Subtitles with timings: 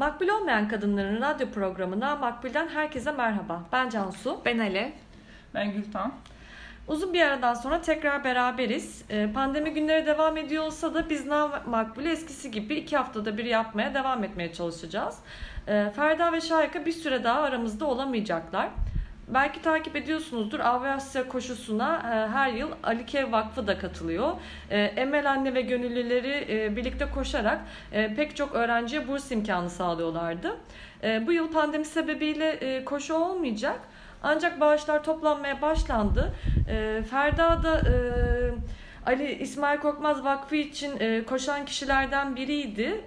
[0.00, 3.62] Makbul Olmayan Kadınların radyo programına Makbul'den herkese merhaba.
[3.72, 4.40] Ben Cansu.
[4.44, 4.92] Ben Ali.
[5.54, 6.12] Ben Gültan.
[6.88, 9.04] Uzun bir aradan sonra tekrar beraberiz.
[9.10, 11.26] Ee, pandemi günleri devam ediyor olsa da biz
[11.66, 15.18] Makbul'ü eskisi gibi iki haftada bir yapmaya devam etmeye çalışacağız.
[15.68, 18.68] Ee, Ferda ve Şahika bir süre daha aramızda olamayacaklar.
[19.34, 24.32] Belki takip ediyorsunuzdur Avrasya koşusuna e, her yıl Alikev Vakfı da katılıyor.
[24.70, 30.56] E, Emel Anne ve gönüllüleri e, birlikte koşarak pek çok öğrenciye burs imkanı sağlıyorlardı.
[31.26, 33.80] Bu yıl pandemi sebebiyle koşu olmayacak.
[34.22, 36.34] Ancak bağışlar toplanmaya başlandı.
[37.10, 37.82] Ferda da
[39.06, 43.04] Ali İsmail Korkmaz Vakfı için koşan kişilerden biriydi.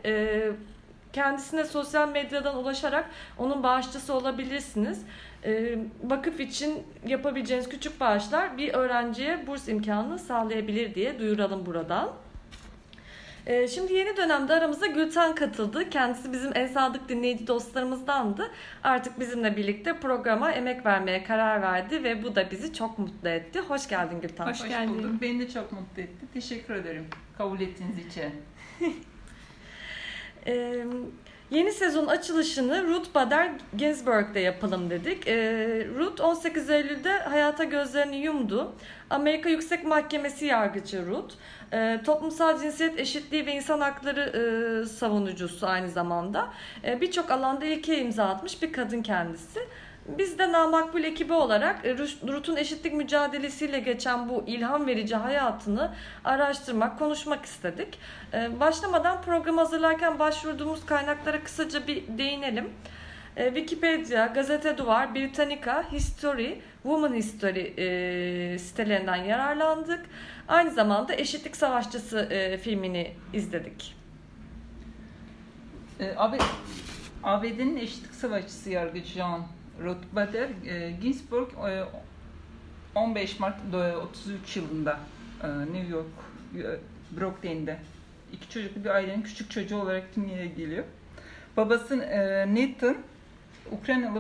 [1.13, 5.05] Kendisine sosyal medyadan ulaşarak onun bağışçısı olabilirsiniz.
[5.45, 12.11] Ee, vakıf için yapabileceğiniz küçük bağışlar bir öğrenciye burs imkanı sağlayabilir diye duyuralım buradan.
[13.47, 15.89] Ee, şimdi yeni dönemde aramıza Gülten katıldı.
[15.89, 18.51] Kendisi bizim en sadık dinleyici dostlarımızdandı.
[18.83, 23.59] Artık bizimle birlikte programa emek vermeye karar verdi ve bu da bizi çok mutlu etti.
[23.59, 24.45] Hoş geldin Gülten.
[24.47, 24.97] Hoş, Hoş geldin.
[24.97, 25.21] bulduk.
[25.21, 26.25] Beni de çok mutlu etti.
[26.33, 27.05] Teşekkür ederim
[27.37, 28.31] kabul ettiğiniz için.
[30.47, 30.85] ee,
[31.53, 35.27] Yeni sezon açılışını Ruth Bader Ginsburg'da yapalım dedik.
[35.27, 35.35] E,
[35.97, 38.71] Ruth 18 Eylül'de hayata gözlerini yumdu.
[39.09, 41.35] Amerika Yüksek Mahkemesi yargıcı Ruth.
[41.73, 46.53] E, toplumsal cinsiyet eşitliği ve insan hakları e, savunucusu aynı zamanda.
[46.85, 49.59] E, Birçok alanda ilke imza atmış bir kadın kendisi.
[50.07, 56.99] Biz de Namakbul ekibi olarak e, Rut'un eşitlik mücadelesiyle geçen bu ilham verici hayatını araştırmak,
[56.99, 57.99] konuşmak istedik.
[58.33, 62.69] E, başlamadan program hazırlarken başvurduğumuz kaynaklara kısaca bir değinelim.
[63.35, 67.63] E, Wikipedia, Gazete Duvar, Britannica, History, Woman History
[68.59, 70.05] sitelerinden yararlandık.
[70.47, 72.29] Aynı zamanda Eşitlik Savaşçısı
[72.61, 73.95] filmini izledik.
[77.23, 79.45] ABD'nin Eşitlik Savaşçısı yargıcı John
[79.81, 81.47] Ruth Bader e, Ginsburg
[82.95, 83.55] 15 e, Mart
[84.11, 84.99] 33 yılında
[85.43, 86.07] e, New York
[87.17, 87.77] Brooklyn'de
[88.33, 90.83] iki çocuklu bir ailenin küçük çocuğu olarak dünyaya geliyor.
[91.57, 91.97] Babası
[92.47, 92.95] Nathan
[93.71, 94.19] Ukraynalı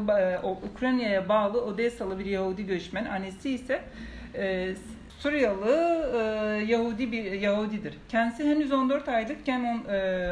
[0.73, 3.05] Ukrayna'ya bağlı Odessalı bir Yahudi göçmen.
[3.05, 3.81] Annesi ise
[5.19, 7.93] Suriyeli Yahudi bir Yahudidir.
[8.09, 9.83] Kendisi henüz 14 aylıkken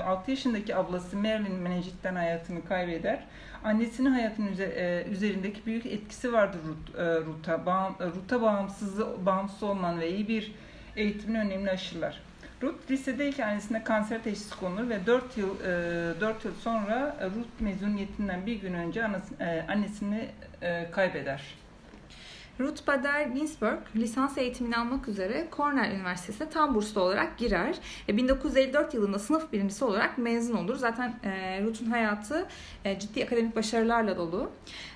[0.06, 3.24] 6 yaşındaki ablası Marilyn menenjitten hayatını kaybeder.
[3.64, 6.60] Annesinin hayatının e, üzerindeki büyük etkisi vardır
[6.98, 7.54] e, Ruta.
[8.00, 10.52] E, Ruta bağımsız, bağımsız olman ve iyi bir
[10.96, 12.22] eğitimin önemli aşılar.
[12.62, 18.56] Ruth lisedeyken annesine kanser teşhisi konulur ve 4 yıl 4 yıl sonra Ruth mezuniyetinden bir
[18.56, 19.06] gün önce
[19.68, 20.30] annesini
[20.92, 21.61] kaybeder.
[22.62, 27.76] Ruth Bader Ginsburg lisans eğitimini almak üzere Cornell Üniversitesi'ne tam burslu olarak girer.
[28.08, 30.76] 1954 yılında sınıf birincisi olarak mezun olur.
[30.76, 32.48] Zaten e, Ruth'un hayatı
[32.86, 34.52] e, ciddi akademik başarılarla dolu.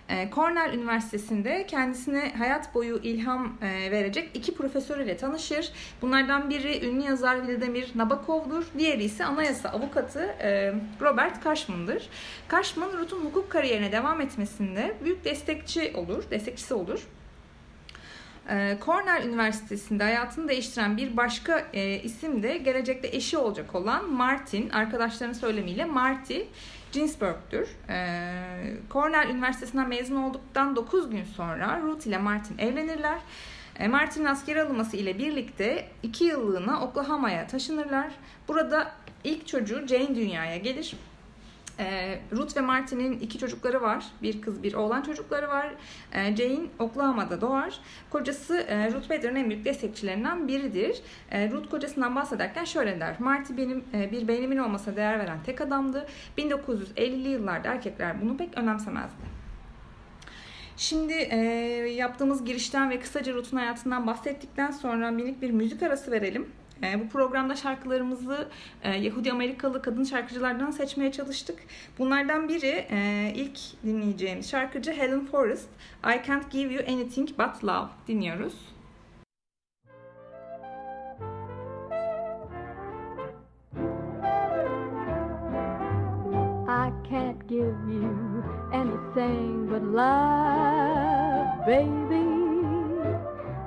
[0.10, 5.72] E, Cornell Üniversitesi'nde kendisine hayat boyu ilham e, verecek iki profesör ile tanışır.
[6.02, 8.66] Bunlardan biri ünlü yazar Vladimir Nabokov'dur.
[8.78, 12.10] Diğeri ise anayasa avukatı e, Robert Cashman'dır.
[12.52, 17.08] Cashman, Ruth'un hukuk kariyerine devam etmesinde büyük destekçi olur, destekçisi olur.
[18.50, 24.70] Ee, Cornell Üniversitesi'nde hayatını değiştiren bir başka e, isim de gelecekte eşi olacak olan Martin,
[24.70, 26.40] arkadaşlarının söylemiyle Marty
[26.92, 27.68] Ginsburg'dur.
[27.90, 27.98] E,
[28.92, 33.20] Cornell Üniversitesi'nden mezun olduktan 9 gün sonra Ruth ile Martin evlenirler.
[33.80, 38.12] E, Martin'in askeri alınması ile birlikte 2 yıllığına Oklahoma'ya taşınırlar.
[38.48, 38.92] Burada
[39.24, 40.96] ilk çocuğu Jane dünyaya gelir.
[41.80, 44.06] E, Ruth ve Martin'in iki çocukları var.
[44.22, 45.74] Bir kız bir oğlan çocukları var.
[46.14, 47.80] E, Jane Oklahoma'da doğar.
[48.10, 51.02] Kocası e, Ruth Bader'ın en büyük destekçilerinden biridir.
[51.32, 53.16] E, Ruth kocasından bahsederken şöyle der.
[53.20, 56.08] Marty benim e, bir beynimin olmasına değer veren tek adamdı.
[56.38, 59.36] 1950'li yıllarda erkekler bunu pek önemsemezdi.
[60.78, 61.38] Şimdi e,
[61.96, 66.50] yaptığımız girişten ve kısaca Ruth'un hayatından bahsettikten sonra minik bir müzik arası verelim.
[66.84, 68.48] E, bu programda şarkılarımızı
[68.84, 71.60] e, Yahudi Amerikalı kadın şarkıcılardan seçmeye çalıştık.
[72.00, 75.70] Bunlardan biri e, ilk dinleyeceğimiz şarkıcı Helen Forrest.
[76.04, 78.76] I Can't Give You Anything But Love dinliyoruz.
[86.68, 92.45] I can't give you anything but love, baby.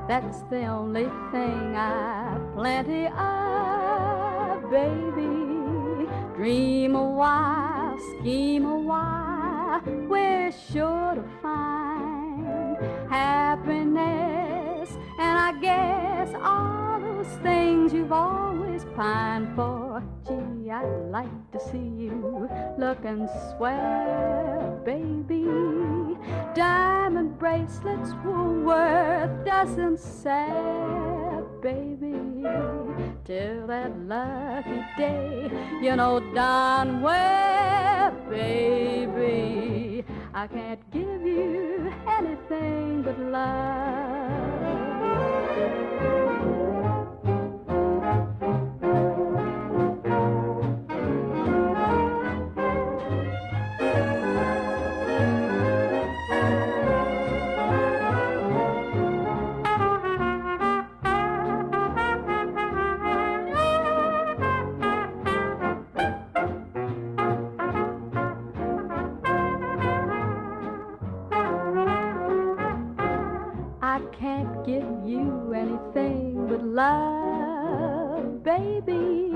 [0.09, 6.09] That's the only thing I've plenty of, baby.
[6.35, 12.79] Dream a while, scheme a while, we're sure to find
[13.11, 14.97] happiness.
[15.19, 20.03] And I guess all those things you've always pined for.
[20.27, 23.29] Gee, I'd like to see you looking
[23.59, 25.78] swell, baby.
[26.59, 32.43] Diamond bracelets were worth dozens sad, baby.
[33.25, 35.49] Till that lucky day,
[35.81, 40.05] you know darn well, baby.
[40.35, 44.59] I can't give you anything but love.
[76.79, 79.33] Love, baby.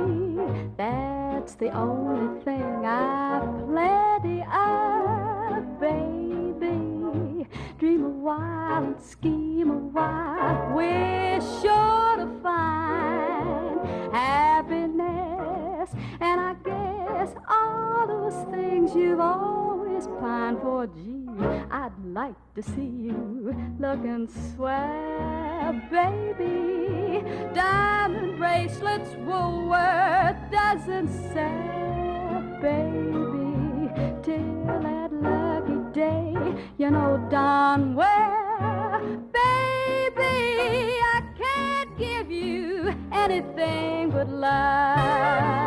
[0.77, 7.49] That's the only thing I've plenty of, baby.
[7.81, 10.73] Dream a while and scheme a while.
[10.77, 13.81] We're sure to find
[14.15, 15.91] happiness.
[16.21, 19.82] And I guess all those things you've always
[20.21, 21.27] pined for, gee,
[21.71, 27.25] I'd like to see you looking swell, baby.
[27.55, 33.91] Diamond bracelets will worth dozens sell, baby.
[34.23, 36.35] Till that lucky day,
[36.79, 39.01] you know darn well,
[39.33, 45.62] baby, I can't give you anything but love.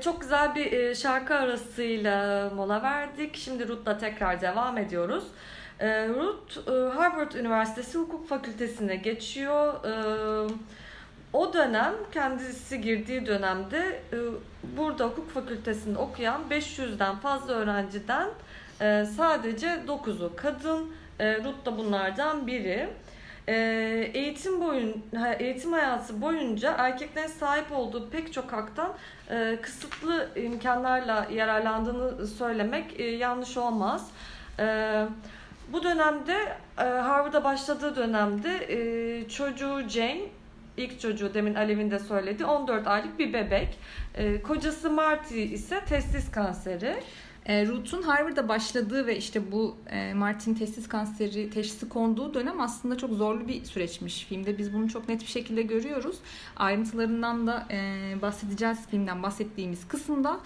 [0.00, 3.36] Çok güzel bir e, şarkı arasıyla mola verdik.
[3.36, 5.24] Şimdi Ruth'la tekrar devam ediyoruz.
[5.80, 9.74] E, Ruth e, Harvard Üniversitesi Hukuk Fakültesine geçiyor.
[11.32, 14.02] O dönem kendisi girdiği dönemde
[14.76, 18.28] burada hukuk fakültesinde okuyan 500'den fazla öğrenciden
[19.16, 20.92] sadece 9'u kadın.
[21.20, 22.88] Ruth da bunlardan biri.
[23.48, 25.04] Ee, eğitim boyun
[25.38, 28.94] eğitim hayatı boyunca erkeklerin sahip olduğu pek çok haktan
[29.30, 34.10] e, kısıtlı imkanlarla yararlandığını söylemek e, yanlış olmaz.
[34.58, 35.04] E,
[35.72, 40.22] bu dönemde Harvard'a başladığı dönemde çocuğu Jane
[40.76, 43.78] ilk çocuğu demin Alev'in de söyledi 14 aylık bir bebek.
[44.42, 46.96] kocası Marty ise testis kanseri.
[47.48, 52.98] E, Ruth'un Harvard'da başladığı ve işte bu e, Martin testis kanseri teşhisi konduğu dönem aslında
[52.98, 54.24] çok zorlu bir süreçmiş.
[54.24, 56.18] Filmde biz bunu çok net bir şekilde görüyoruz.
[56.56, 60.40] Ayrıntılarından da e, bahsedeceğiz filmden bahsettiğimiz kısımda.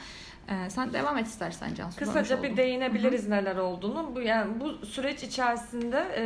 [0.49, 1.99] Ee, sen devam et istersen Cansu.
[1.99, 3.31] Kısaca bir değinebiliriz Hı-hı.
[3.31, 4.13] neler olduğunu.
[4.15, 6.23] Bu yani bu süreç içerisinde e,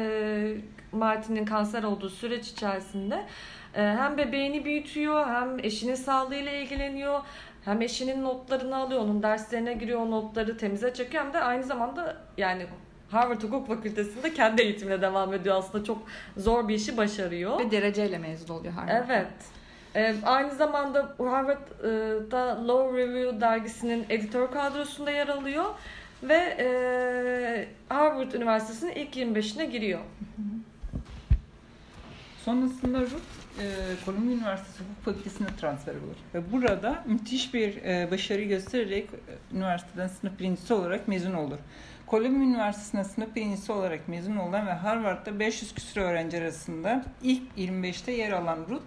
[0.93, 3.26] Martin'in kanser olduğu süreç içerisinde
[3.75, 7.20] e, hem bebeğini büyütüyor hem eşinin sağlığıyla ilgileniyor
[7.66, 12.16] hem eşinin notlarını alıyor, onun derslerine giriyor, o notları temize çekiyor hem de aynı zamanda
[12.36, 12.66] yani
[13.10, 15.98] Harvard Hukuk Fakültesi'nde kendi eğitimine devam ediyor aslında çok
[16.36, 17.58] zor bir işi başarıyor.
[17.58, 19.04] Ve dereceyle mezun oluyor Harvard.
[19.08, 19.26] Evet.
[19.94, 25.64] Ee, aynı zamanda Harvard'da Law Review dergisinin editör kadrosunda yer alıyor
[26.22, 30.00] ve e, Harvard Üniversitesi'nin ilk 25'ine giriyor.
[32.44, 36.16] Sonrasında Ruth e, Columbia Üniversitesi Hukuk Fakültesi'ne transfer olur.
[36.34, 41.58] Ve burada müthiş bir e, başarı göstererek e, üniversiteden sınıf birincisi olarak mezun olur.
[42.08, 48.12] Columbia Üniversitesi'ne sınıf birincisi olarak mezun olan ve Harvard'da 500 küsur öğrenci arasında ilk 25'te
[48.12, 48.84] yer alan Ruth,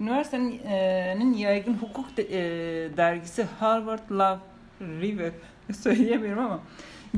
[0.00, 4.44] üniversitenin yaygın hukuk de, e, dergisi Harvard Law
[4.80, 5.32] Review
[5.72, 6.60] söyleyemiyorum ama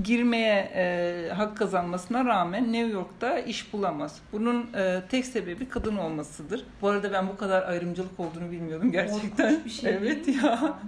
[0.03, 4.21] girmeye e, hak kazanmasına rağmen New York'ta iş bulamaz.
[4.33, 6.65] Bunun e, tek sebebi kadın olmasıdır.
[6.83, 9.65] Bu arada ben bu kadar ayrımcılık olduğunu bilmiyordum gerçekten.
[9.65, 10.79] bir şey evet ya.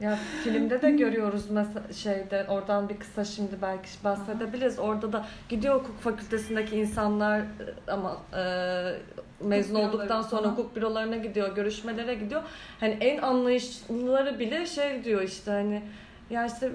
[0.00, 4.78] Ya filmde de görüyoruz mesela şeyde oradan bir kısa şimdi belki bahsedebiliriz.
[4.78, 7.44] Orada da gidiyor hukuk fakültesindeki insanlar e,
[7.88, 8.44] ama e,
[9.40, 10.52] mezun hukuk olduktan sonra falan.
[10.52, 12.42] hukuk bürolarına gidiyor, görüşmelere gidiyor.
[12.80, 15.82] Hani en anlayışlıları bile şey diyor işte hani
[16.30, 16.72] ya işte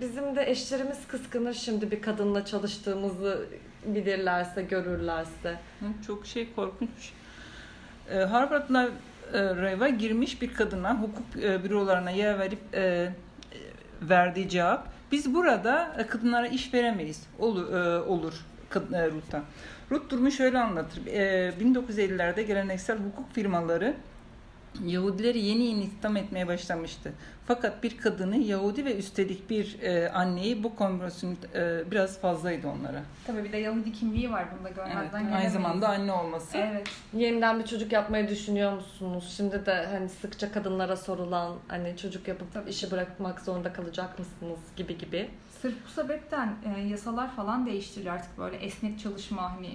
[0.00, 3.46] bizim de eşlerimiz kıskanır şimdi bir kadınla çalıştığımızı
[3.84, 5.58] bilirlerse, görürlerse.
[6.06, 7.12] Çok şey korkunç.
[8.10, 8.88] Ee, Harvard'la
[9.32, 13.12] e, Reva girmiş bir kadına hukuk e, bürolarına yer verip e,
[14.02, 17.22] verdiği cevap biz burada kadınlara iş veremeyiz.
[17.38, 17.72] Olur,
[18.06, 18.34] olur
[18.74, 19.42] Ruth'ta.
[19.90, 21.00] Ruth durumu şöyle anlatır.
[21.06, 23.94] 1950'lerde geleneksel hukuk firmaları
[24.84, 27.12] Yahudileri yeni yeni istihdam etmeye başlamıştı.
[27.46, 33.02] Fakat bir kadını Yahudi ve üstelik bir e, anneyi bu kombinasyon e, biraz fazlaydı onlara.
[33.26, 35.52] Tabii bir de Yahudi kimliği var bunda Evet, görmezden aynı gelemeyiz.
[35.52, 36.58] zamanda anne olması.
[36.58, 36.88] Evet.
[37.14, 39.34] Yeniden bir çocuk yapmayı düşünüyor musunuz?
[39.36, 42.70] Şimdi de hani sıkça kadınlara sorulan hani çocuk yapıp Tabii.
[42.70, 45.30] işi bırakmak zorunda kalacak mısınız gibi gibi.
[45.62, 49.74] Sırf bu sebepten e, yasalar falan değiştiriliyor artık böyle esnek çalışma hani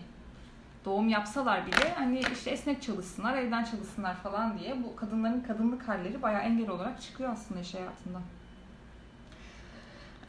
[0.86, 6.22] doğum yapsalar bile hani işte esnek çalışsınlar, evden çalışsınlar falan diye bu kadınların kadınlık halleri
[6.22, 8.20] bayağı engel olarak çıkıyor aslında iş hayatında.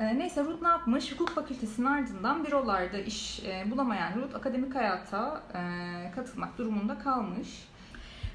[0.01, 1.13] E, neyse Ruth ne yapmış?
[1.13, 5.61] Hukuk fakültesinin ardından bürolarda iş e, bulamayan Ruth akademik hayata e,
[6.15, 7.69] katılmak durumunda kalmış.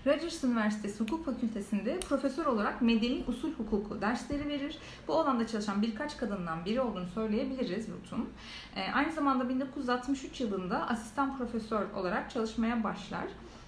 [0.05, 4.77] Rogers Üniversitesi Hukuk Fakültesi'nde profesör olarak medeni usul hukuku dersleri verir.
[5.08, 8.29] Bu alanda çalışan birkaç kadından biri olduğunu söyleyebiliriz Ruth'un.
[8.75, 13.24] E, aynı zamanda 1963 yılında asistan profesör olarak çalışmaya başlar.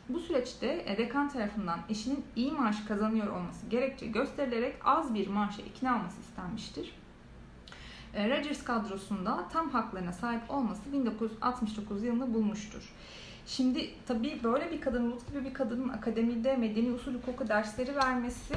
[0.10, 5.62] Bu süreçte e, dekan tarafından eşinin iyi maaş kazanıyor olması gerekçe gösterilerek az bir maaşa
[5.62, 6.96] ikna olması istenmiştir.
[8.14, 12.94] E, Rogers kadrosunda tam haklarına sahip olması 1969 yılında bulmuştur.
[13.48, 18.54] Şimdi tabii böyle bir kadın, Ruth gibi bir kadının akademide medeni usul hukuku dersleri vermesi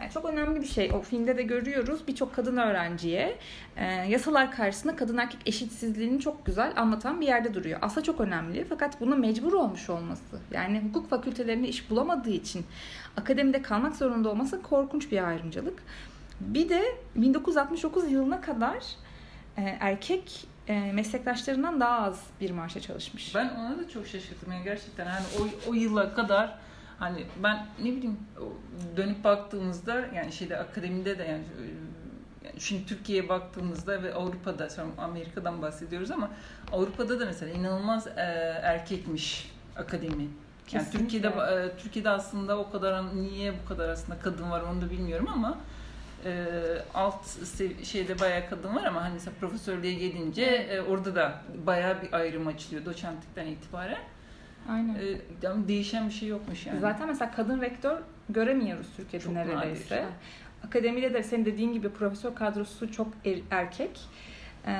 [0.00, 0.90] yani çok önemli bir şey.
[0.92, 3.38] O filmde de görüyoruz birçok kadın öğrenciye
[3.76, 7.78] e, yasalar karşısında kadın erkek eşitsizliğini çok güzel anlatan bir yerde duruyor.
[7.82, 12.64] Aslında çok önemli fakat buna mecbur olmuş olması yani hukuk fakültelerinde iş bulamadığı için
[13.16, 15.82] akademide kalmak zorunda olması korkunç bir ayrımcılık.
[16.40, 16.82] Bir de
[17.16, 18.76] 1969 yılına kadar
[19.56, 23.34] e, erkek e, meslektaşlarından daha az bir maaşa çalışmış.
[23.34, 26.58] Ben ona da çok şaşırdım yani gerçekten hani o, o yıla kadar
[26.98, 28.16] hani ben ne bileyim
[28.96, 31.44] dönüp baktığımızda yani şeyde akademide de yani,
[32.44, 36.30] e, şimdi Türkiye'ye baktığımızda ve Avrupa'da sonra Amerika'dan bahsediyoruz ama
[36.72, 38.10] Avrupa'da da mesela inanılmaz e,
[38.62, 40.22] erkekmiş akademi.
[40.22, 40.98] Yani Kesinlikle.
[40.98, 45.28] Türkiye'de e, Türkiye'de aslında o kadar niye bu kadar aslında kadın var onu da bilmiyorum
[45.34, 45.58] ama
[46.24, 46.44] e,
[46.94, 47.24] alt
[47.84, 52.46] şeyde bayağı kadın var ama hani mesela profesörlüğe gelince e, orada da bayağı bir ayrım
[52.46, 53.98] açılıyor doçentlikten itibaren.
[54.70, 54.94] Aynen.
[54.94, 56.80] E, yani değişen bir şey yokmuş yani.
[56.80, 57.98] Zaten mesela kadın rektör
[58.28, 59.96] göremiyoruz Türkiye'de Çok neredeyse.
[59.96, 60.06] nadir.
[60.66, 64.00] Akademide de senin dediğin gibi profesör kadrosu çok er- erkek.
[64.66, 64.72] Ee,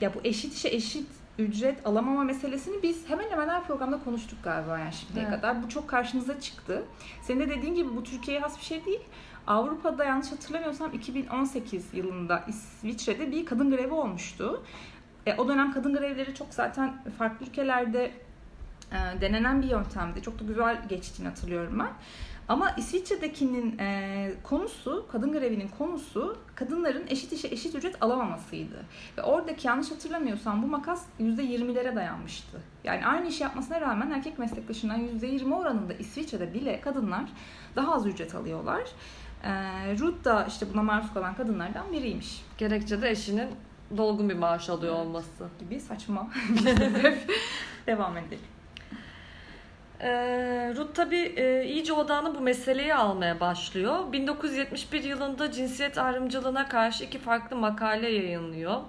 [0.00, 1.06] ya bu eşit işe eşit
[1.38, 5.36] ücret alamama meselesini biz hemen hemen her programda konuştuk galiba yani şimdiye Evet.
[5.36, 5.62] kadar.
[5.62, 6.82] Bu çok karşımıza çıktı.
[7.22, 9.00] Senin de dediğin gibi bu Türkiye'ye has bir şey değil.
[9.46, 14.62] Avrupa'da yanlış hatırlamıyorsam 2018 yılında İsviçre'de bir kadın grevi olmuştu.
[15.26, 18.12] E, o dönem kadın grevleri çok zaten farklı ülkelerde
[18.92, 20.22] e, denenen bir yöntemdi.
[20.22, 21.90] Çok da güzel geçtiğini hatırlıyorum ben.
[22.48, 28.84] Ama İsviçre'dekinin e, konusu, kadın grevinin konusu kadınların eşit işe eşit ücret alamamasıydı.
[29.18, 32.60] Ve oradaki yanlış hatırlamıyorsam bu makas %20'lere dayanmıştı.
[32.84, 37.24] Yani aynı işi yapmasına rağmen erkek meslektaşından %20 oranında İsviçre'de bile kadınlar
[37.76, 38.82] daha az ücret alıyorlar.
[39.46, 43.48] E, Ruth da işte buna maruz kalan kadınlardan biriymiş Gerekçe de eşinin
[43.96, 45.48] dolgun bir maaş alıyor olması.
[45.60, 47.30] gibi saçma bir sebep.
[47.86, 48.55] Devam edelim.
[50.00, 54.12] Ee, Ruth tabii e, iyice odağını bu meseleyi almaya başlıyor.
[54.12, 58.80] 1971 yılında cinsiyet ayrımcılığına karşı iki farklı makale yayınlıyor.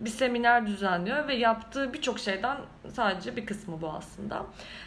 [0.00, 2.56] Bir seminer düzenliyor ve yaptığı birçok şeyden
[2.92, 4.46] sadece bir kısmı bu aslında.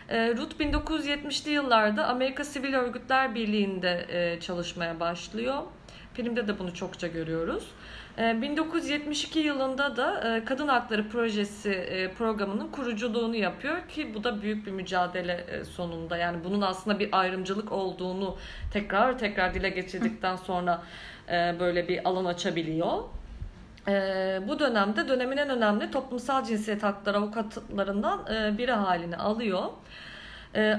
[0.10, 5.64] Ee, Ruth 1970'li yıllarda Amerika Sivil Örgütler Birliği'nde e, çalışmaya başlıyor.
[6.14, 7.72] Filmde de bunu çokça görüyoruz.
[8.18, 14.42] Ee, 1972 yılında da e, Kadın Hakları Projesi e, programının kuruculuğunu yapıyor ki bu da
[14.42, 16.18] büyük bir mücadele e, sonunda.
[16.18, 18.38] Yani bunun aslında bir ayrımcılık olduğunu
[18.74, 20.82] tekrar tekrar dile getirdikten sonra
[21.60, 23.04] böyle bir alan açabiliyor.
[24.48, 28.26] Bu dönemde dönemin en önemli toplumsal cinsiyet hakları avukatlarından
[28.58, 29.64] biri halini alıyor.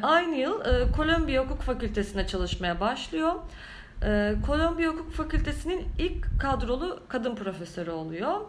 [0.02, 3.34] Aynı yıl e, Columbia Hukuk Fakültesi'ne çalışmaya başlıyor.
[4.02, 8.40] Ee, Columbia Hukuk Fakültesi'nin ilk kadrolu kadın profesörü oluyor.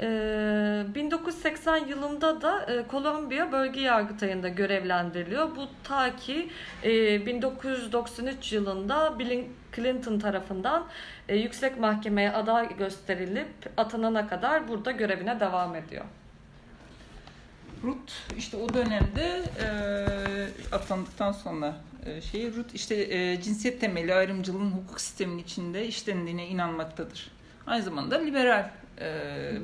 [0.00, 5.56] Ee, 1980 yılında da e, Columbia Bölge Yargıtayı'nda görevlendiriliyor.
[5.56, 6.50] Bu ta ki
[6.84, 9.44] e, 1993 yılında Bill
[9.76, 10.86] Clinton tarafından
[11.28, 16.04] e, yüksek mahkemeye aday gösterilip atanana kadar burada görevine devam ediyor.
[17.84, 19.66] Ruth işte o dönemde e,
[20.74, 21.76] atandıktan sonra
[22.06, 27.30] e, şey Ruth işte e, cinsiyet temelli ayrımcılığın hukuk sisteminin içinde işlendiğine inanmaktadır.
[27.66, 29.02] Aynı zamanda liberal e,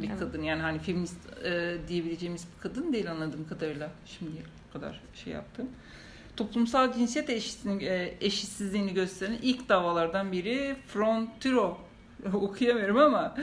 [0.03, 0.19] bir Evet.
[0.19, 5.69] kadın yani hani feminist e, diyebileceğimiz bir kadın değil anladığım kadarıyla şimdiye kadar şey yaptım.
[6.37, 11.79] Toplumsal cinsiyet eşitsizliğini, e, eşitsizliğini gösteren ilk davalardan biri Frontiro
[12.33, 13.37] okuyamıyorum ama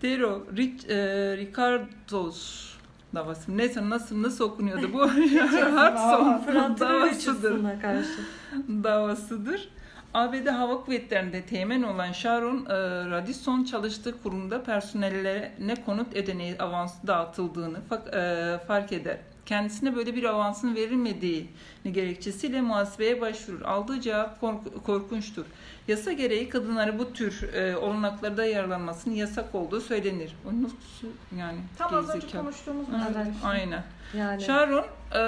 [0.00, 0.96] Tero Rich, e,
[1.36, 2.73] Ricardos
[3.14, 3.56] davası.
[3.56, 5.08] Neyse nasıl nasıl okunuyordu bu?
[6.46, 7.80] Frontiro davasıdır.
[7.82, 8.20] Karşı.
[8.68, 9.68] davasıdır.
[10.14, 12.74] ABD Hava Kuvvetleri'nde teğmen olan Sharon e,
[13.10, 17.78] Radisson çalıştığı kurumda personellerine konut ödeneği avansı dağıtıldığını
[18.14, 19.18] e, fark eder.
[19.46, 21.46] Kendisine böyle bir avansın verilmediği
[21.92, 23.62] gerekçesiyle muhasebeye başvurur.
[23.62, 25.44] Aldığı cevap kork- korkunçtur.
[25.88, 30.32] Yasa gereği kadınlara bu tür e, olanaklarda yararlanmasının yasak olduğu söylenir.
[30.46, 31.08] O nasıl
[31.38, 31.58] yani?
[31.78, 32.86] Tam az önce konuştuğumuz
[33.16, 33.26] Evet.
[33.44, 33.84] Aynen.
[34.18, 35.20] Yani Sharon e,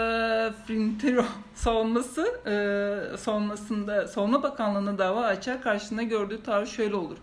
[0.66, 7.16] Frintero savunması e, savunmasında savunma bakanlığına dava açar karşısında gördüğü tavır şöyle olur.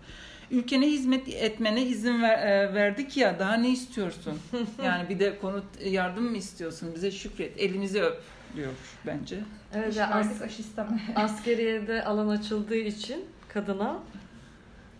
[0.50, 4.38] Ülkene hizmet etmene izin ver, e, verdik ya daha ne istiyorsun?
[4.84, 6.92] yani bir de konut yardım mı istiyorsun?
[6.94, 8.22] Bize şükret, elimizi öp
[8.56, 8.72] diyor
[9.06, 9.40] bence.
[9.74, 10.42] evet, ya as-
[11.16, 13.98] askeriyede alan açıldığı için kadına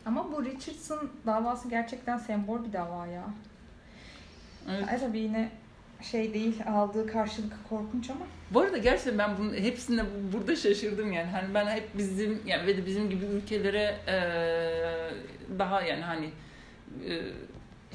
[0.06, 3.24] Ama bu Richardson davası gerçekten sembol bir dava ya.
[4.70, 5.00] Evet.
[5.00, 5.50] Tabii yine
[6.02, 8.26] şey değil aldığı karşılık korkunç ama.
[8.50, 11.30] Bu arada gerçekten ben bunun hepsinde bu- burada şaşırdım yani.
[11.30, 14.16] Hani ben hep bizim yani ve de bizim gibi ülkelere e,
[15.58, 16.30] daha yani hani
[17.08, 17.12] e,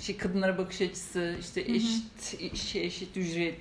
[0.01, 3.59] şey kadınlara bakış açısı işte eşit işe eşit ücret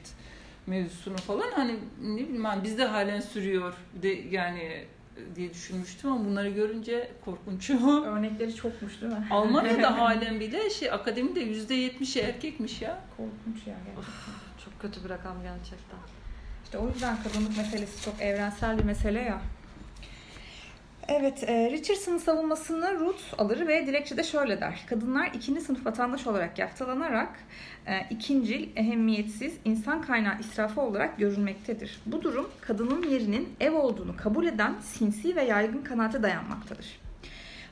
[0.67, 4.85] mevzusunu falan hani ne bileyim hani bizde halen sürüyor bir de yani
[5.37, 7.71] diye düşünmüştüm ama bunları görünce korkunç.
[8.07, 9.27] Örnekleri çokmuş değil mi?
[9.31, 12.99] Almanya'da halen bile şey akademide yüzde yetmişi erkekmiş ya.
[13.17, 14.65] korkunç ya gerçekten.
[14.65, 15.99] çok kötü bir rakam gerçekten.
[16.65, 19.41] İşte o yüzden kadınlık meselesi çok evrensel bir mesele ya.
[21.09, 24.85] Evet, e, Richardson'ın savunmasını Ruth alır ve dilekçede şöyle der.
[24.89, 27.31] Kadınlar ikinci sınıf vatandaş olarak yaftalanarak
[27.87, 32.01] e, ikincil, ehemmiyetsiz insan kaynağı israfı olarak görülmektedir.
[32.07, 37.01] Bu durum kadının yerinin ev olduğunu kabul eden sinsi ve yaygın kanaate dayanmaktadır.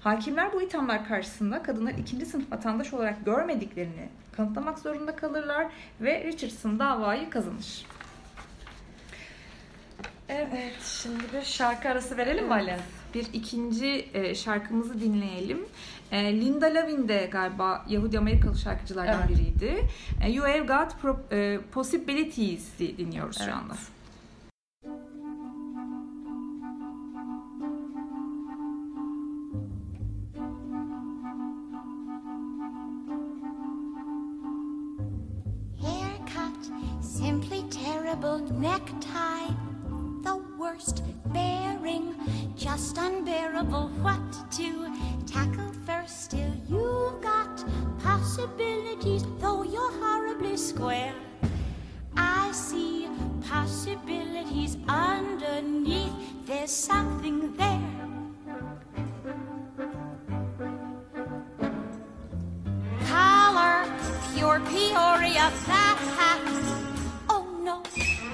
[0.01, 5.67] Hakimler bu ithamlar karşısında kadınlar ikinci sınıf vatandaş olarak görmediklerini kanıtlamak zorunda kalırlar
[6.01, 7.87] ve Richardson davayı kazanır.
[10.29, 12.77] Evet, şimdi bir şarkı arası verelim mi Ali?
[13.15, 15.59] Bir ikinci e, şarkımızı dinleyelim.
[16.13, 19.29] E, Linda Lavin de galiba Yahudi Amerikalı şarkıcılardan Evet.
[19.29, 19.89] biriydi.
[20.25, 23.49] E, you Have Got Pro- e, Possibilities'i dinliyoruz Evet.
[23.51, 23.75] şu anda.
[35.81, 39.49] Haircut, simply terrible necktie,
[40.67, 42.13] worst bearing,
[42.57, 43.87] just unbearable.
[44.03, 44.21] What
[44.59, 44.69] to
[45.25, 46.25] tackle first?
[46.25, 47.65] Still, you've got
[48.01, 51.15] possibilities, though you're horribly square.
[52.17, 53.09] I see
[53.49, 56.15] possibilities underneath.
[56.47, 57.93] There's something there.
[63.07, 63.79] collar,
[64.35, 66.43] pure Peoria, that hat.
[67.31, 67.83] Oh no,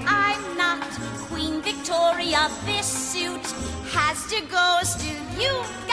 [0.07, 0.81] I'm not
[1.29, 2.49] Queen Victoria.
[2.65, 3.45] This suit
[3.91, 4.79] has to go.
[4.83, 5.87] Still, you've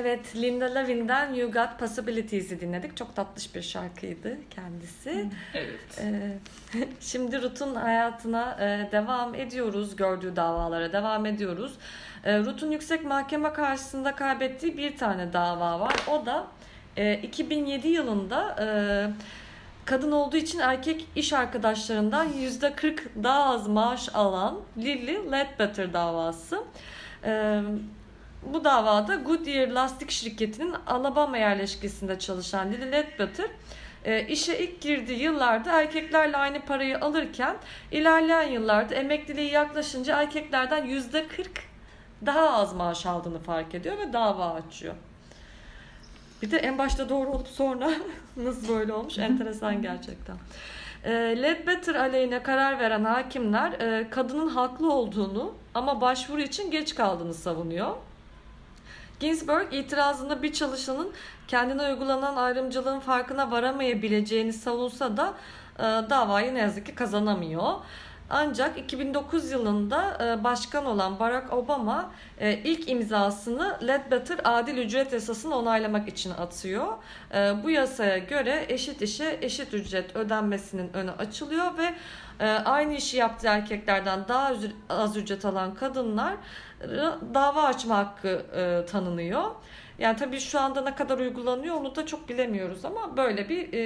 [0.00, 2.96] Evet, Linda Levin'den You Got Possibilities'i dinledik.
[2.96, 5.30] Çok tatlış bir şarkıydı kendisi.
[5.54, 6.00] Evet.
[6.00, 6.38] Ee,
[7.00, 9.96] Şimdi Ruth'un hayatına e, devam ediyoruz.
[9.96, 11.72] Gördüğü davalara devam ediyoruz.
[12.24, 15.94] E, Ruth'un yüksek mahkeme karşısında kaybettiği bir tane dava var.
[16.08, 16.46] O da
[16.96, 18.66] e, 2007 yılında e,
[19.84, 26.64] kadın olduğu için erkek iş arkadaşlarından %40 daha az maaş alan Lily Ledbetter davası.
[27.24, 27.62] E,
[28.42, 33.48] bu davada Goodyear lastik şirketinin Alabama yerleşkesinde çalışan Lily Ledbetter
[34.04, 37.56] e, işe ilk girdiği yıllarda erkeklerle aynı parayı alırken
[37.92, 41.50] ilerleyen yıllarda emekliliği yaklaşınca erkeklerden yüzde 40
[42.26, 44.94] daha az maaş aldığını fark ediyor ve dava açıyor.
[46.42, 47.90] Bir de en başta doğru olup sonra
[48.36, 50.36] nasıl böyle olmuş enteresan gerçekten.
[51.04, 57.34] E, Ledbetter aleyhine karar veren hakimler e, kadının haklı olduğunu ama başvuru için geç kaldığını
[57.34, 57.96] savunuyor.
[59.20, 61.12] Ginsburg itirazında bir çalışanın
[61.48, 65.34] kendine uygulanan ayrımcılığın farkına varamayabileceğini savunsa da
[65.78, 67.74] e, davayı ne yazık ki kazanamıyor.
[68.30, 75.56] Ancak 2009 yılında e, başkan olan Barack Obama e, ilk imzasını Ledbetter adil ücret yasasını
[75.56, 76.86] onaylamak için atıyor.
[77.64, 81.94] Bu yasaya göre eşit işe eşit ücret ödenmesinin önü açılıyor ve
[82.46, 84.52] aynı işi yaptığı erkeklerden daha
[84.88, 86.34] az ücret alan kadınlar
[87.34, 89.50] dava açma hakkı e, tanınıyor.
[89.98, 93.78] Yani tabii şu anda ne kadar uygulanıyor onu da çok bilemiyoruz ama böyle bir e,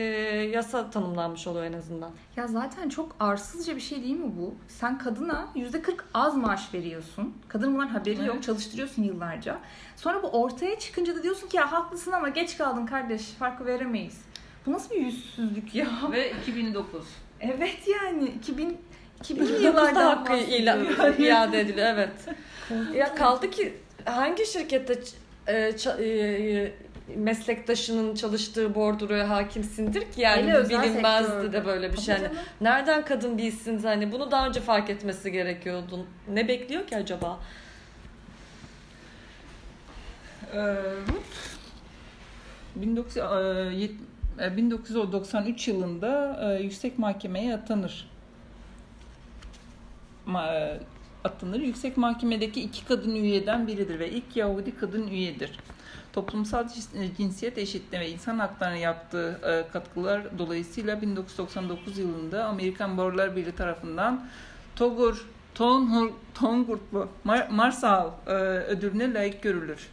[0.44, 2.10] yasa tanımlanmış oluyor en azından.
[2.36, 4.54] Ya zaten çok arsızca bir şey değil mi bu?
[4.68, 7.36] Sen kadına %40 az maaş veriyorsun.
[7.48, 8.34] Kadın bundan haberi yok.
[8.34, 8.42] Evet.
[8.44, 9.58] Çalıştırıyorsun yıllarca.
[9.96, 13.22] Sonra bu ortaya çıkınca da diyorsun ki ya haklısın ama geç kaldın kardeş.
[13.22, 14.20] Farkı veremeyiz.
[14.66, 15.86] Bu nasıl bir yüzsüzlük ya?
[16.12, 17.06] Ve 2009.
[17.42, 18.78] Evet yani 2000
[19.20, 22.10] 2000 2009'da yıllardan hakkı ila- iade ediliyor evet.
[22.94, 23.74] ya kaldı ki
[24.04, 25.14] hangi şirkette ç-
[25.46, 26.72] e, ça- e,
[27.16, 31.52] meslektaşının çalıştığı bordroya hakimsindir ki yani Hele bu bilinmezdi sektörde.
[31.52, 32.14] de böyle bir Tabii şey.
[32.14, 32.28] Yani
[32.60, 36.06] nereden kadın bilsin hani bunu daha önce fark etmesi gerekiyordu.
[36.28, 37.40] Ne bekliyor ki acaba?
[40.54, 40.58] Ee,
[41.08, 41.56] Ruth
[42.86, 48.08] 19, e, yet- e, 1993 yılında e, yüksek mahkemeye atanır.
[50.28, 50.80] E,
[51.24, 51.60] atanır.
[51.60, 55.58] Yüksek mahkemedeki iki kadın üyeden biridir ve ilk Yahudi kadın üyedir.
[56.12, 62.98] Toplumsal cins- e, cinsiyet eşitliği ve insan haklarına yaptığı e, katkılar dolayısıyla 1999 yılında Amerikan
[62.98, 64.26] Barolar Birliği tarafından
[64.76, 67.08] Togur Tonhur Tongurt mu?
[67.26, 69.88] Mar- Marsal e, ödülüne layık görülür.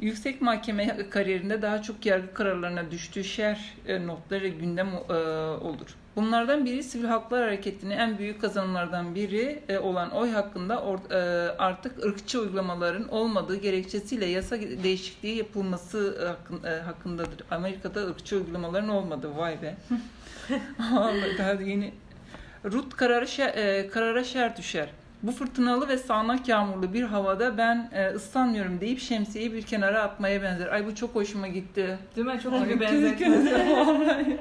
[0.00, 5.12] Yüksek Mahkeme kariyerinde daha çok yargı kararlarına düştüğü şer e, notları gündem e,
[5.64, 5.86] olur.
[6.16, 10.84] Bunlardan biri sivil haklar hareketinin en büyük kazanımlardan biri e, olan oy hakkında
[11.58, 17.44] artık ırkçı uygulamaların olmadığı gerekçesiyle yasa değişikliği yapılması hakkın- hakkındadır.
[17.50, 19.28] Amerika'da ırkçı uygulamaların olmadı.
[19.36, 19.74] Vay be.
[20.92, 21.92] Vallahi daha yeni.
[22.64, 24.88] Rut kararı şer- karara şer düşer.
[25.22, 30.42] Bu fırtınalı ve sağanak yağmurlu bir havada ben e, ıslanmıyorum deyip şemsiyeyi bir kenara atmaya
[30.42, 30.66] benzer.
[30.68, 31.98] Ay bu çok hoşuma gitti.
[32.16, 32.40] Değil mi?
[32.42, 33.76] Çok iyi bir kesinlikle benzetme.
[33.76, 34.38] vallahi.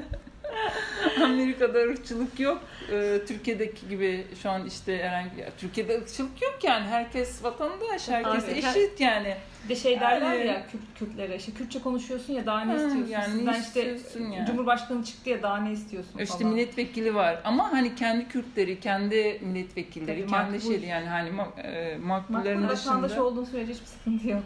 [1.23, 2.61] Amerika'da ırkçılık yok.
[2.91, 6.85] Ee, Türkiye'deki gibi şu an işte herhangi ya, Türkiye'de ırkçılık yok yani.
[6.87, 9.35] Herkes vatandaş, herkes Abi, eşit yani.
[9.63, 12.77] Bir de şey derler Yani- ya Kürt, Kürtlere işte Kürtçe konuşuyorsun ya daha ne Ha,
[12.77, 13.11] istiyorsun?
[13.11, 14.45] yani ne Sizden işte istiyorsun ya?
[14.45, 16.53] Cumhurbaşkanı çıktı ya daha ne istiyorsun İşte falan.
[16.53, 20.67] milletvekili var ama hani kendi Kürtleri, kendi milletvekilleri, Tabii, kendi makbul.
[20.75, 22.91] şeyi yani hani e, makbullerin Makbul dışında.
[22.95, 24.43] vatandaş olduğun sürece hiçbir sıkıntı yok.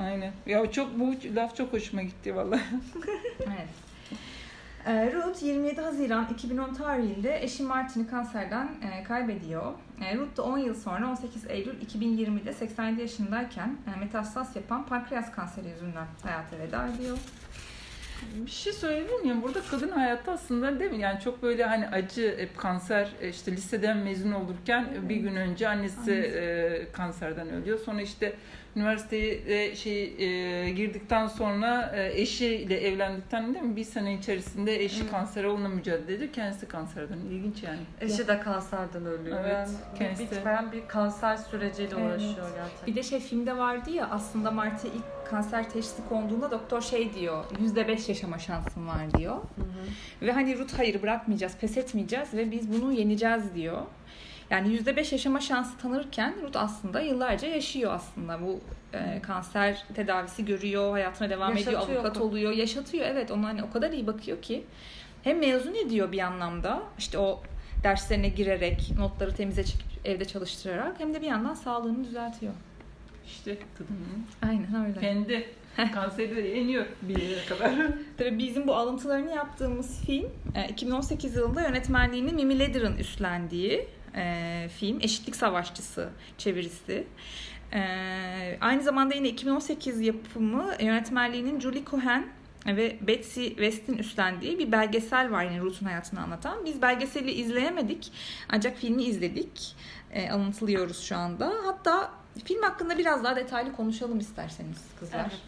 [0.00, 0.32] Aynen.
[0.46, 2.60] Ya çok bu laf çok hoşuma gitti vallahi.
[3.46, 3.68] Evet.
[4.86, 9.72] Ee, Ruth 27 Haziran 2010 tarihinde eşi Martin'i kanserden e, kaybediyor.
[10.04, 15.32] E, Ruth da 10 yıl sonra 18 Eylül 2020'de 87 yaşındayken e, metastaz yapan pankreas
[15.32, 17.18] kanseri yüzünden hayata veda ediyor.
[18.36, 21.00] Bir şey söyleyeyim ya burada kadın hayatı aslında değil mi?
[21.00, 25.68] Yani çok böyle hani acı hep kanser e, işte liseden mezun olurken bir gün önce
[25.68, 27.78] annesi e, kanserden ölüyor.
[27.78, 28.32] Sonra işte
[28.76, 33.76] üniversiteye şey e, girdikten sonra e, eşiyle evlendikten değil mi?
[33.76, 36.32] Bir sene içerisinde eşi kanser olma mücadele ediyor.
[36.32, 37.18] Kendisi kanserden.
[37.18, 37.78] İlginç yani.
[38.00, 39.38] Eşi de kanserden ölüyor.
[39.44, 40.22] Evet, kendisi.
[40.36, 42.06] bitmeyen bir kanser süreciyle Evet.
[42.06, 42.86] uğraşıyor gerçekten.
[42.86, 47.44] Bir de şey filmde vardı ya aslında Mart'e ilk kanser teşhisi konduğunda doktor şey diyor
[47.76, 49.34] %5 yaşama şansın var diyor.
[49.34, 50.26] Hı hı.
[50.26, 53.78] Ve hani Ruth hayır bırakmayacağız, pes etmeyeceğiz ve biz bunu yeneceğiz diyor.
[54.54, 58.40] Yani %5 yaşama şansı tanırken Ruth aslında yıllarca yaşıyor aslında.
[58.42, 58.60] Bu
[58.92, 62.24] e, kanser tedavisi görüyor, hayatına devam ediyor, Yaşatıyor avukat bu.
[62.24, 63.06] oluyor, yaşatıyor.
[63.08, 64.64] Evet ona hani o kadar iyi bakıyor ki.
[65.24, 66.82] Hem mezun ediyor bir anlamda.
[66.98, 67.42] işte o
[67.84, 72.52] derslerine girerek, notları temize çekip evde çalıştırarak hem de bir yandan sağlığını düzeltiyor.
[73.26, 75.00] işte kadının Aynen öyle.
[75.00, 75.46] kendi
[75.94, 77.72] kanseri de yeniyor bir yere kadar.
[78.18, 84.98] Tabii bizim bu alıntılarını yaptığımız film e, 2018 yılında yönetmenliğini Mimi Leder'ın üstlendiği e, film
[85.00, 87.06] Eşitlik Savaşçısı çevirisi.
[87.72, 92.26] E, aynı zamanda yine 2018 yapımı yönetmenliğinin Julie Cohen
[92.66, 96.64] ve Betsy West'in üstlendiği bir belgesel var yine Ruth'un hayatını anlatan.
[96.64, 98.12] Biz belgeseli izleyemedik
[98.48, 99.76] ancak filmi izledik.
[100.10, 101.52] E, alıntılıyoruz şu anda.
[101.64, 102.10] Hatta
[102.44, 105.20] film hakkında biraz daha detaylı konuşalım isterseniz kızlar.
[105.20, 105.40] Evet.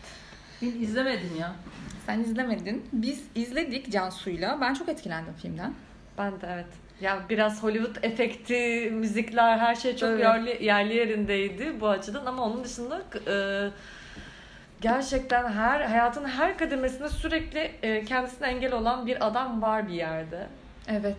[0.63, 1.57] Ben izlemedim ya.
[2.07, 2.85] Sen izlemedin.
[2.93, 4.61] Biz izledik Cansu'yla.
[4.61, 5.75] Ben çok etkilendim filmden.
[6.19, 6.86] Ben de evet.
[7.01, 10.21] Ya biraz Hollywood efekti, müzikler her şey çok Evet.
[10.21, 13.37] yerli, yerli yerindeydi bu açıdan ama onun dışında e,
[14.81, 20.47] gerçekten her hayatın her kademesinde sürekli e, kendisine engel olan bir adam var bir yerde.
[20.89, 21.17] Evet.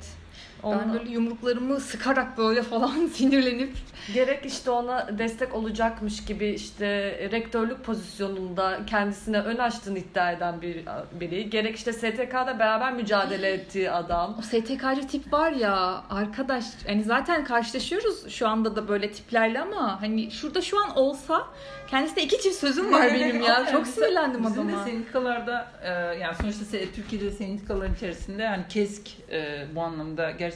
[0.63, 3.73] Ben Onu- böyle yumruklarımı sıkarak böyle falan sinirlenip
[4.13, 6.87] Gerek işte ona destek olacakmış gibi işte
[7.31, 10.83] rektörlük pozisyonunda kendisine ön açtığını iddia eden bir
[11.19, 11.49] biri.
[11.49, 14.35] Gerek işte STK'da beraber mücadele ettiği adam.
[14.39, 20.01] o STK'cı tip var ya arkadaş hani zaten karşılaşıyoruz şu anda da böyle tiplerle ama
[20.01, 21.47] hani şurada şu an olsa
[21.87, 23.65] kendisine iki çift sözüm var benim ya.
[23.71, 24.83] Çok Bizim- sinirlendim Bizim de adama.
[24.85, 30.46] sendikalarda e, yani sonuçta Türkiye'de sendikaların içerisinde hani KESK e, bu anlamda gerçekten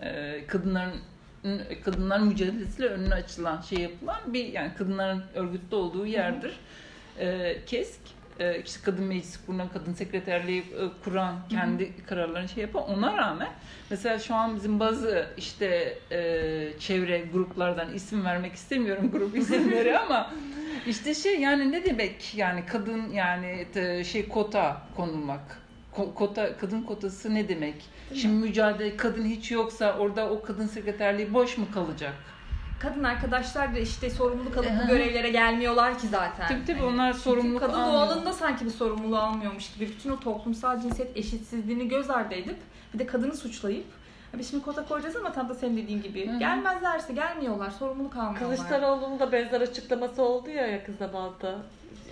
[0.00, 1.00] e, kadınların
[1.84, 6.60] kadınlar mücadelesiyle önüne açılan şey yapılan bir yani kadınların örgütlü olduğu yerdir.
[7.18, 8.00] E, KESK
[8.40, 13.48] e, işte kadın meclisi kuran, kadın sekreterliği e, kuran, kendi kararlarını şey yapan ona rağmen
[13.90, 16.18] mesela şu an bizim bazı işte e,
[16.78, 20.32] çevre gruplardan isim vermek istemiyorum grup isimleri ama
[20.86, 25.65] işte şey yani ne demek yani kadın yani te- şey kota konulmak.
[25.96, 27.74] Ko- Kota kadın kotası ne demek?
[28.14, 32.12] Şimdi mücadele kadın hiç yoksa orada o kadın sekreterliği boş mu kalacak?
[32.80, 36.48] Kadın arkadaşlar da işte sorumluluk alıp bu görevlere gelmiyor ki zaten.
[36.48, 37.92] Tabii tabii Hani onlar sorumluluk kadın almıyor.
[38.08, 42.56] doğalında sanki bu sorumluluğu almıyormuş gibi bütün o toplumsal cinsiyet eşitsizliğini göz ardı edip
[42.94, 43.84] bir de kadını suçlayıp
[44.32, 46.38] "Ya biz şimdi kota koyacağız ama tam da senin dediğin gibi Hı hı.
[46.38, 48.56] gelmezlerse gelmiyorlar sorumluluk almıyorlar.
[48.56, 51.58] Kılıçdaroğlu'nun da benzer açıklaması oldu ya yakın zamanda.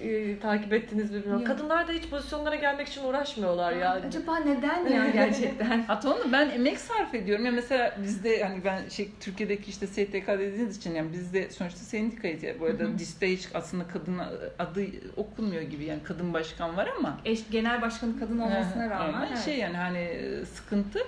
[0.02, 1.40] Ee, takip ettiniz mi bilmiyorum.
[1.40, 1.46] Yok.
[1.48, 4.06] Kadınlar da hiç pozisyonlara gelmek için uğraşmıyorlar yani.
[4.06, 5.82] Acaba neden ya gerçekten?
[5.82, 7.46] Hatta onu ben emek sarf ediyorum.
[7.46, 12.42] Ya mesela bizde hani ben şey Türkiye'deki işte STK dediğiniz için yani bizde sonuçta sendikayız
[12.42, 12.60] ya.
[12.60, 12.98] Bu arada.
[12.98, 14.18] DİS'te hiç aslında kadın
[14.58, 19.44] adı okunmuyor gibi yani kadın başkan var ama Eş, genel başkanı kadın olmasına rağmen evet.
[19.44, 20.98] şey yani hani e, sıkıntı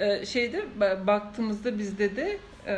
[0.00, 2.74] Ee, şeyde ba- baktığımızda bizde de e,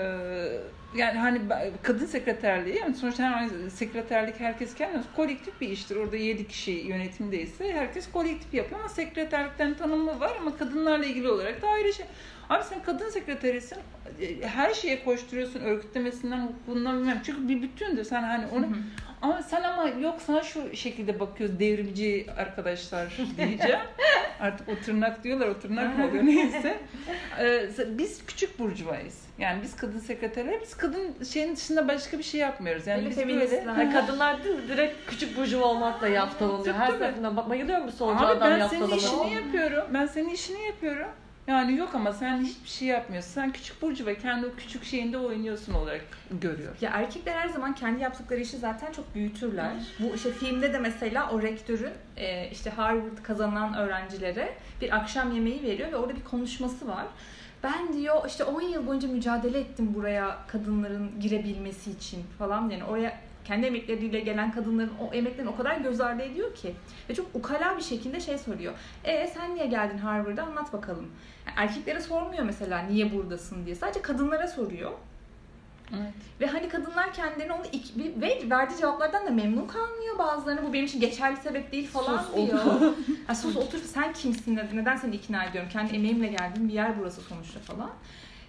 [0.94, 1.40] yani hani
[1.83, 5.96] kadın sekreterliği yani sonuçta her sekreterlik herkes kendine kolektif bir iştir.
[5.96, 11.62] Orada 7 kişi yönetimdeyse herkes kolektif yapıyor ama sekreterlikten tanımı var ama kadınlarla ilgili olarak
[11.62, 12.07] da ayrı şey.
[12.48, 13.79] Abi sen kadın sekreterisin.
[14.20, 15.61] e, Her şeye koşturuyorsun.
[15.61, 17.20] Örgütlemesinden, hukukundan bilmem.
[17.26, 18.05] Çünkü bir bütündür.
[18.05, 18.68] Sen hani onu
[19.22, 23.79] ama sen ama yok sana şu şekilde bakıyoruz devrimci arkadaşlar diyeceğim.
[24.40, 26.79] Artık o tırnak diyorlar o tırnak mı oluyor neyse.
[27.40, 29.20] Ee, biz küçük burjuvayız.
[29.38, 32.87] Yani biz kadın sekreterler biz kadın şeyin dışında başka bir şey yapmıyoruz.
[32.87, 33.76] Yani Böyle biz feministler.
[33.76, 34.68] böyle kadınlar değil mi?
[34.68, 36.74] Direkt küçük burjuva olmakla yaftalanıyor.
[36.74, 39.85] Her seferinde bak bayılıyorum bu solcu Abi adam ben senin işini yapıyorum.
[39.94, 41.09] Ben senin işini yapıyorum.
[41.46, 43.31] Yani yok ama sen hiçbir şey yapmıyorsun.
[43.31, 46.76] Sen küçük burcu ve kendi o küçük şeyinde oynuyorsun olarak görüyor.
[46.81, 49.72] Ya erkekler her zaman kendi yaptıkları işi zaten çok büyütürler.
[49.98, 55.62] Bu işte filmde de mesela o rektörün e, işte Harvard kazanan öğrencilere bir akşam yemeği
[55.62, 57.07] veriyor ve orada bir konuşması var.
[57.62, 63.18] Ben diyor işte 10 yıl boyunca mücadele ettim buraya kadınların girebilmesi için falan yani oraya
[63.51, 66.75] kendi emekleriyle gelen kadınların o emeklerini o kadar göz ardı ediyor ki.
[67.09, 68.73] Ve çok ukala bir şekilde şey soruyor.
[69.05, 71.11] E sen niye geldin Harvard'a anlat bakalım.
[71.47, 73.75] Yani erkeklere sormuyor mesela niye buradasın diye.
[73.75, 74.91] Sadece kadınlara soruyor.
[75.97, 76.15] Evet.
[76.41, 80.69] Ve hani kadınlar kendilerini onu ik- bir- ve verdiği cevaplardan da memnun kalmıyor bazılarını.
[80.69, 82.59] Bu benim için geçerli sebep değil falan Sus, diyor.
[83.27, 84.69] ha, sus otur sen kimsin dedi.
[84.77, 85.71] Neden seni ikna ediyorum?
[85.73, 87.91] Kendi emeğimle geldiğim bir yer burası sonuçta falan.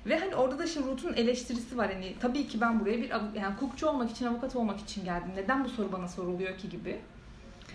[0.05, 1.93] Ve hani orada da şimdi Ruth'un eleştirisi var.
[1.93, 5.31] Hani tabii ki ben buraya bir yani hukukçu olmak için, avukat olmak için geldim.
[5.35, 6.99] Neden bu soru bana soruluyor ki gibi.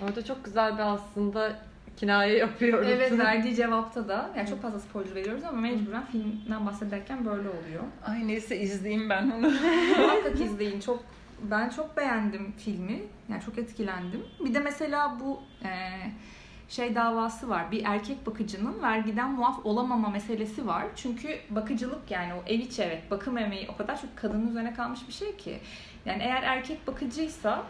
[0.03, 1.59] Orada çok güzel bir aslında
[1.97, 2.89] kinaye yapıyoruz.
[2.91, 7.83] Evet verdiği cevapta da yani çok fazla spoiler veriyoruz ama mecburen filmden bahsederken böyle oluyor.
[8.07, 9.51] Ay neyse izleyeyim ben onu.
[9.99, 10.81] Muhakkak izleyin.
[10.81, 11.05] Çok
[11.43, 13.03] ben çok beğendim filmi.
[13.29, 14.23] Yani çok etkilendim.
[14.45, 15.71] Bir de mesela bu e,
[16.68, 17.70] şey davası var.
[17.70, 20.85] Bir erkek bakıcının vergiden muaf olamama meselesi var.
[20.96, 25.00] Çünkü bakıcılık yani o ev içi evet bakım emeği o kadar çok kadının üzerine kalmış
[25.09, 25.59] bir şey ki.
[26.07, 27.62] Yani eğer erkek bakıcıysa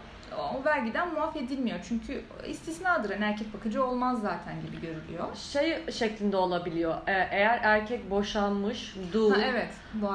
[0.54, 1.78] o vergiden muaf edilmiyor.
[1.88, 3.10] Çünkü istisnadır.
[3.10, 5.36] Yani erkek bakıcı olmaz zaten gibi görülüyor.
[5.52, 6.94] Şey şeklinde olabiliyor.
[7.06, 9.68] Ee, Eğer erkek boşanmış, dul Ha, evet.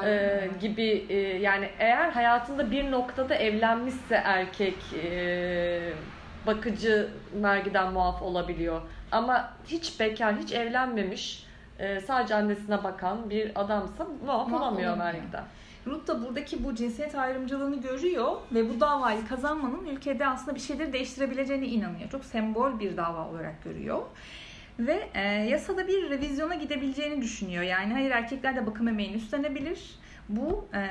[0.05, 5.93] E, gibi e, yani eğer hayatında bir noktada evlenmişse erkek e,
[6.47, 8.81] bakıcı vergiden muaf olabiliyor.
[9.11, 11.45] Ama hiç bekar, hiç evlenmemiş,
[11.79, 15.13] e, sadece annesine bakan bir adamsa muaf Muaf olamıyor olamıyor.
[15.13, 15.43] vergiden.
[15.87, 20.93] Ruth da buradaki bu cinsiyet ayrımcılığını görüyor ve bu davayı kazanmanın ülkede aslında bir şeyleri
[20.93, 22.09] değiştirebileceğine inanıyor.
[22.09, 24.01] Çok sembol bir dava olarak görüyor.
[24.79, 27.63] Ve e, yasada bir revizyona gidebileceğini düşünüyor.
[27.63, 29.79] Yani hayır erkekler de bakım emeğini üstlenebilir.
[30.29, 30.89] Bu e,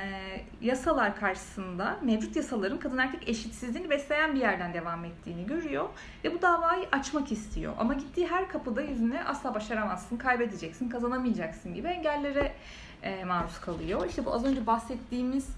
[0.61, 5.89] yasalar karşısında mevcut yasaların kadın erkek eşitsizliğini besleyen bir yerden devam ettiğini görüyor.
[6.25, 7.73] Ve bu davayı açmak istiyor.
[7.79, 12.55] Ama gittiği her kapıda yüzüne asla başaramazsın, kaybedeceksin, kazanamayacaksın gibi engellere
[13.03, 14.07] e, maruz kalıyor.
[14.09, 15.49] İşte bu az önce bahsettiğimiz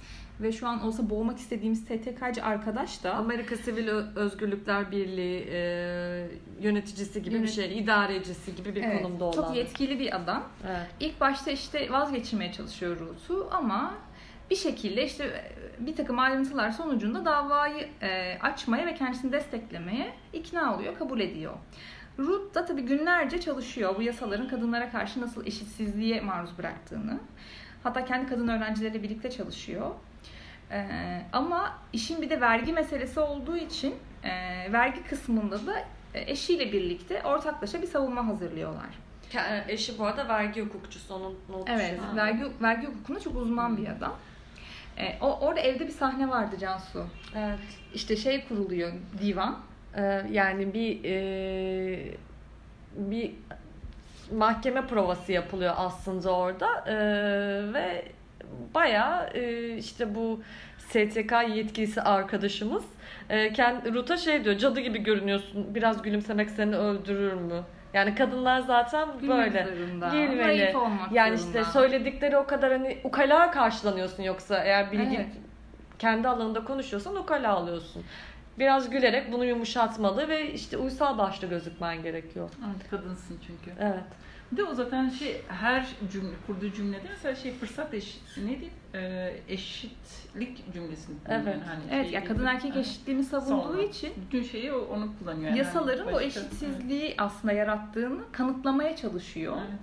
[0.42, 6.28] ve şu an olsa boğmak istediğimiz STK'cı arkadaş da Amerika Sivil Özgürlükler Birliği e,
[6.60, 9.32] yöneticisi gibi bir Yönet- şey, idarecisi gibi bir evet, konumda olan.
[9.32, 10.42] çok yetkili bir adam.
[10.68, 10.86] Evet.
[11.00, 13.94] İlk başta işte vazgeçirmeye çalışıyor Ruth'u ama
[14.50, 20.74] bir şekilde işte e, bir takım ayrıntılar sonucunda davayı e, açmaya ve kendisini desteklemeye ikna
[20.76, 21.52] oluyor, kabul ediyor.
[22.18, 27.18] Ruth da tabii günlerce çalışıyor bu yasaların kadınlara karşı nasıl eşitsizliğe maruz bıraktığını.
[27.82, 29.90] Hatta kendi kadın öğrencileriyle birlikte çalışıyor.
[30.72, 30.86] E,
[31.32, 34.30] ama işin bir de vergi meselesi olduğu için e,
[34.72, 35.78] vergi kısmında da
[36.14, 38.86] e, eşiyle birlikte ortaklaşa bir savunma hazırlıyorlar.
[39.32, 42.16] Ke- Eşi bu arada vergi hukukçusu onun not Evet, düşüyor.
[42.16, 44.16] vergi vergi hukukunda çok uzman bir adam.
[44.98, 47.06] E, o orada evde bir sahne vardı Cansu.
[47.36, 47.58] Evet.
[47.94, 49.58] İşte şey kuruluyor, divan.
[49.96, 52.16] Ee, yani bir e,
[52.96, 53.32] bir
[54.36, 56.94] mahkeme provası yapılıyor aslında orada Ee,
[57.74, 58.04] ve
[58.74, 60.42] bayağı e, işte bu
[60.78, 62.84] STK yetkilisi arkadaşımız
[63.30, 67.62] e, kendi Ruta şey diyor cadı gibi görünüyorsun biraz gülümsemek seni öldürür mü?
[67.94, 69.66] Yani kadınlar zaten böyle.
[70.12, 70.74] Gülmek Gülmeli.
[71.12, 71.58] Yani zorunda.
[71.60, 75.26] işte söyledikleri o kadar hani ukala karşılanıyorsun yoksa eğer bilgi Evet.
[75.98, 78.04] kendi alanında konuşuyorsan ukala alıyorsun.
[78.58, 82.50] Biraz gülerek bunu yumuşatmalı ve işte uysal başlı gözükmen gerekiyor.
[82.66, 83.78] Evet, kadınsın çünkü.
[83.80, 84.04] Evet.
[84.52, 88.70] Bir de o zaten şey her cümle kurduğu cümlede mesela şey fırsat eş ne diyeyim
[88.94, 91.46] e, eşitlik cümlesini kullanıyor.
[91.54, 91.62] Evet.
[91.66, 92.46] Hani Evet, şey ya kadın gibi.
[92.50, 92.86] erkek Evet.
[92.86, 93.82] eşitliğini savunduğu Sonra.
[93.82, 95.48] için bütün şeyi o- onu kullanıyor.
[95.48, 99.56] Yani yasaların bu başka- eşitsizliği aslında yarattığını kanıtlamaya çalışıyor.
[99.60, 99.78] Evet.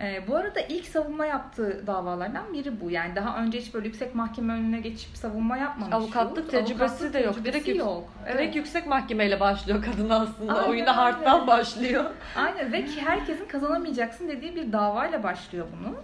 [0.00, 2.90] Ee, bu arada ilk savunma yaptığı davalardan biri bu.
[2.90, 5.94] Yani daha önce hiç böyle yüksek mahkeme önüne geçip savunma yapmamış.
[5.94, 7.34] Avukatlık tecrübesi Avukatlık de yok.
[7.34, 8.08] tecrübesi Direkt yok.
[8.26, 8.56] Direkt Evet.
[8.56, 10.54] yüksek mahkemeyle başlıyor kadın aslında.
[10.58, 11.46] Aynen Oyuna harpten öyle.
[11.46, 12.04] başlıyor.
[12.36, 15.94] Aynen ve ki herkesin kazanamayacaksın dediği bir davayla başlıyor bunu.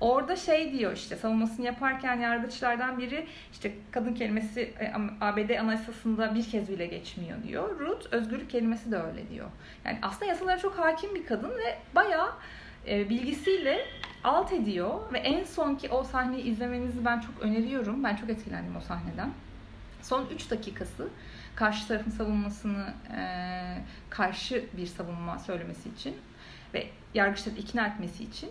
[0.00, 6.50] Orada şey diyor işte savunmasını yaparken yargıçlardan biri işte kadın kelimesi e, ABD anayasasında bir
[6.50, 7.80] kez bile geçmiyor diyor.
[7.80, 9.46] Ruth özgürlük kelimesi de öyle diyor.
[9.84, 12.30] Yani aslında yasalara çok hakim bir kadın ve bayağı
[12.88, 13.86] e, bilgisiyle
[14.24, 18.04] alt ediyor ve en son ki o sahneyi izlemenizi ben çok öneriyorum.
[18.04, 19.30] Ben çok etkilendim o sahneden.
[20.02, 21.08] Son 3 dakikası
[21.54, 23.22] karşı tarafın savunmasını e,
[24.10, 26.16] karşı bir savunma söylemesi için
[26.74, 28.50] ve yargıçları ikna etmesi için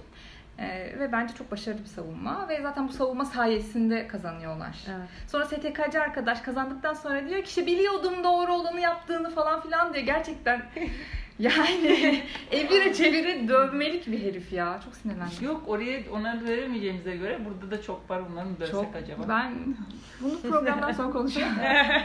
[0.60, 4.78] E, ve bence çok başarılı bir savunma ve zaten bu savunma sayesinde kazanıyorlar.
[4.90, 5.08] Evet.
[5.28, 10.06] Sonra STK'cı arkadaş kazandıktan sonra diyor ki işte biliyordum doğru olanı yaptığını falan filan diyor.
[10.06, 10.62] Gerçekten
[11.42, 14.80] yani evire çevire dövmelik bir herif ya.
[14.86, 15.46] Çok sinirlendim.
[15.46, 18.96] Yok oraya ona veremeyeceğimize göre burada da çok var onları mı dövsek Çok.
[18.96, 19.24] acaba?
[19.30, 19.76] Ben
[20.22, 21.56] bunu programdan sonra konuşacağım.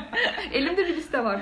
[0.53, 1.41] Elimde bir liste var.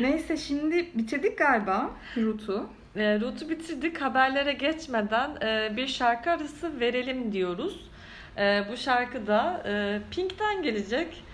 [0.00, 2.66] Neyse şimdi bitirdik galiba Ruth'u.
[2.96, 4.00] E, Ruth'u bitirdik.
[4.00, 7.90] Haberlere geçmeden e, bir şarkı arası verelim diyoruz.
[8.38, 11.24] E, bu şarkı da e, Pink'ten gelecek.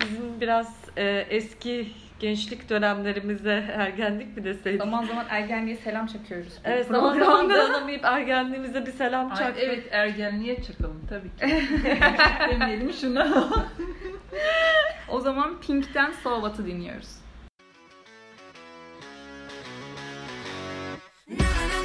[0.00, 1.88] Bizim biraz e, eski
[2.18, 4.80] gençlik dönemlerimize ergenlik mi deseydik?
[4.80, 6.52] Zaman zaman ergenliğe selam çakıyoruz.
[6.64, 9.62] Evet zaman zaman dayanamayıp ergenliğimize bir selam Ay, çaktık.
[9.64, 11.64] evet ergenliğe çıkalım tabii ki.
[12.50, 13.48] Demeyelim şuna.
[15.08, 17.08] O zaman Pink'ten So What'ı dinliyoruz.
[21.30, 21.77] I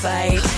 [0.00, 0.49] fight.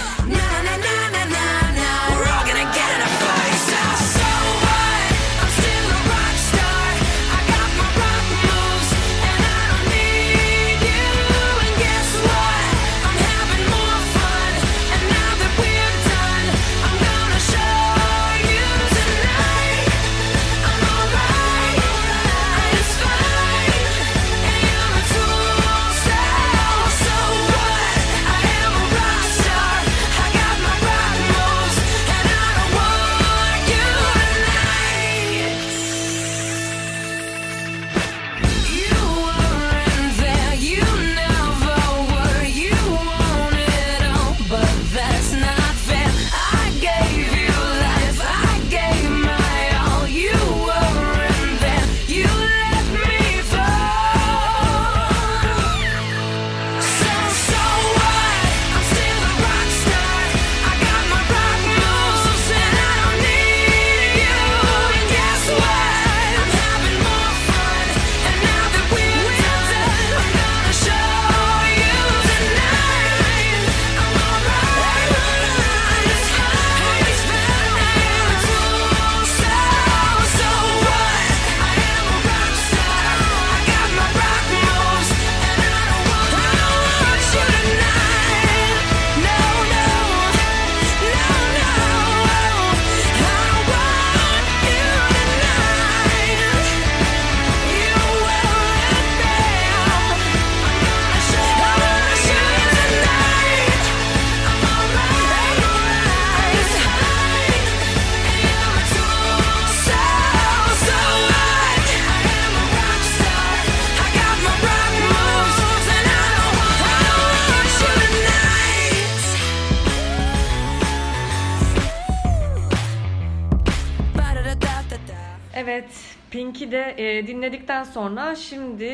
[125.54, 128.84] Evet, Pink'i de e, dinledikten sonra şimdi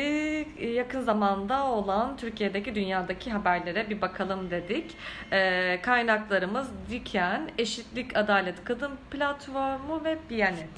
[0.57, 4.95] e, yakın zamanda olan Türkiye'deki dünyadaki haberlere bir bakalım dedik.
[5.31, 10.69] E, kaynaklarımız Diken, Eşitlik Adalet Kadın Platformu ve Biyanet.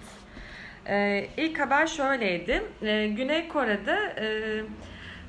[0.88, 2.64] E, ilk haber şöyleydi.
[2.82, 4.26] E, Güney Kore'de e,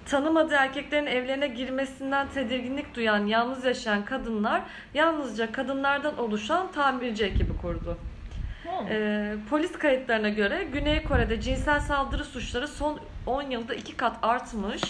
[0.07, 4.63] tanımadığı erkeklerin evlerine girmesinden tedirginlik duyan, yalnız yaşayan kadınlar
[4.95, 7.99] yalnızca kadınlardan oluşan tamirci ekibi kurdu.
[8.91, 14.83] Ee, polis kayıtlarına göre Güney Kore'de cinsel saldırı suçları son 10 yılda iki kat artmış.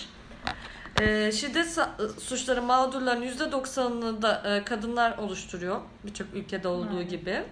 [1.00, 5.80] Ee, şiddet sa- suçları mağdurların %90'ını da e, kadınlar oluşturuyor.
[6.04, 7.42] Birçok ülkede olduğu gibi.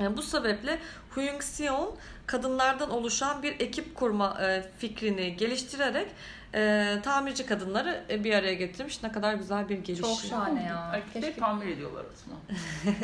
[0.00, 0.78] E, bu sebeple
[1.10, 6.08] Huyung Sion kadınlardan oluşan bir ekip kurma e, fikrini geliştirerek
[6.54, 9.02] e, tamirci kadınları e, bir araya getirmiş.
[9.02, 10.04] Ne kadar güzel bir gelişim.
[10.04, 10.90] Çok şahane ya.
[10.94, 12.36] Erkekleri Keşke tamir ediyorlar aslında.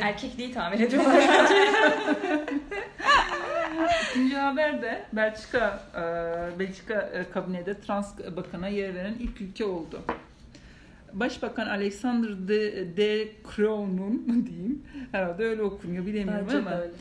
[0.06, 1.22] erkekliği tamir ediyorlar.
[4.10, 10.00] İkinci haber de Belçika, e, Belçika e, kabinede trans bakana yer veren ilk ülke oldu.
[11.12, 14.82] Başbakan Alexander de, de Croo'nun diyeyim
[15.12, 16.92] herhalde öyle okunuyor bilemiyorum Bence de ama öyle.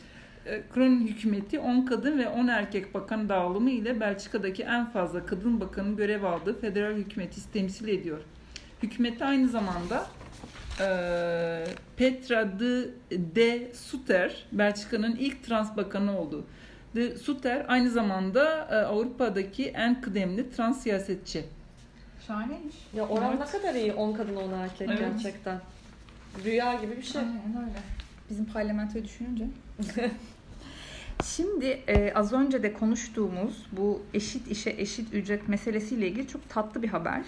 [0.46, 5.60] E, Kroon hükümeti 10 kadın ve 10 erkek bakan dağılımı ile Belçika'daki en fazla kadın
[5.60, 8.20] bakanın görev aldığı federal hükümeti temsil ediyor.
[8.84, 10.08] Hükümette aynı zamanda
[10.80, 11.66] e,
[11.98, 12.90] Petra de,
[13.36, 16.46] de Sutter Belçika'nın ilk trans bakanı oldu.
[16.96, 21.44] De Sutter aynı zamanda e, Avrupa'daki en kıdemli trans siyasetçi.
[22.28, 22.76] Şahaneymiş.
[22.94, 23.54] Ya oran Evet.
[23.54, 25.00] ne kadar iyi 10 kadın 10 erkek Evet.
[25.00, 25.60] gerçekten.
[26.46, 27.22] Rüya gibi bir şey.
[27.22, 27.80] Aynen öyle.
[28.32, 29.48] Bizim parlamentoyu düşününce.
[31.24, 36.82] Şimdi e, az önce de konuştuğumuz bu eşit işe eşit ücret meselesiyle ilgili çok tatlı
[36.82, 37.22] bir haber.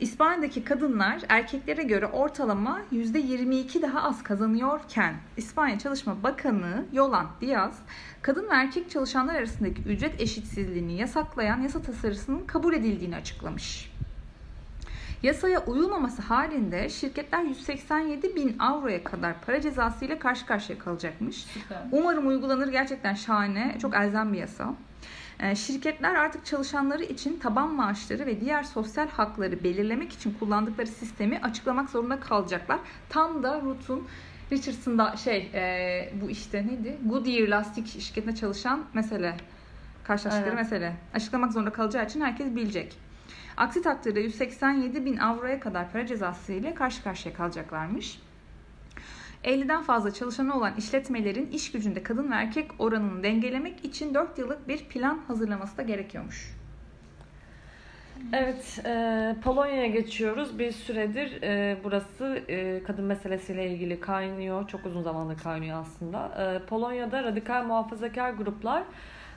[0.00, 7.78] İspanya'daki kadınlar erkeklere göre ortalama %22 daha az kazanıyorken İspanya Çalışma Bakanı Yolan Diaz
[8.22, 13.89] kadın ve erkek çalışanlar arasındaki ücret eşitsizliğini yasaklayan yasa tasarısının kabul edildiğini açıklamış.
[15.22, 21.36] Yasaya uyulmaması halinde şirketler 187 bin avroya kadar para cezası ile karşı karşıya kalacakmış.
[21.36, 21.78] Süper.
[21.92, 24.74] Umarım uygulanır gerçekten şahane, çok elzem bir yasa.
[25.40, 31.38] Ee, Şirketler artık çalışanları için taban maaşları ve diğer sosyal hakları belirlemek için kullandıkları sistemi
[31.42, 32.78] açıklamak zorunda kalacaklar.
[33.08, 34.08] Tam da Ruth'un
[34.52, 36.98] Richardson'da şey e, bu işte neydi?
[37.04, 39.36] Goodyear lastik şirketinde çalışan mesele.
[40.04, 40.64] Karşılaştıkları Evet.
[40.64, 40.92] mesele.
[41.14, 42.96] Açıklamak zorunda kalacağı için herkes bilecek.
[43.60, 48.18] Aksi takdirde 187 bin avroya kadar para cezası ile karşı karşıya kalacaklarmış.
[49.44, 54.68] 50'den fazla çalışanı olan işletmelerin iş gücünde kadın ve erkek oranını dengelemek için 4 yıllık
[54.68, 56.56] bir plan hazırlaması da gerekiyormuş.
[58.32, 60.58] Evet, e, Polonya'ya geçiyoruz.
[60.58, 64.68] Bir süredir e, burası e, kadın meselesiyle ilgili kaynıyor.
[64.68, 66.28] Çok uzun zamandır kaynıyor aslında.
[66.38, 68.82] E, Polonya'da radikal muhafazakar gruplar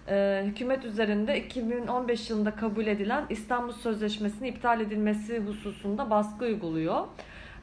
[0.07, 7.05] e, hükümet üzerinde 2015 yılında kabul edilen İstanbul Sözleşmesi'nin iptal edilmesi hususunda baskı uyguluyor.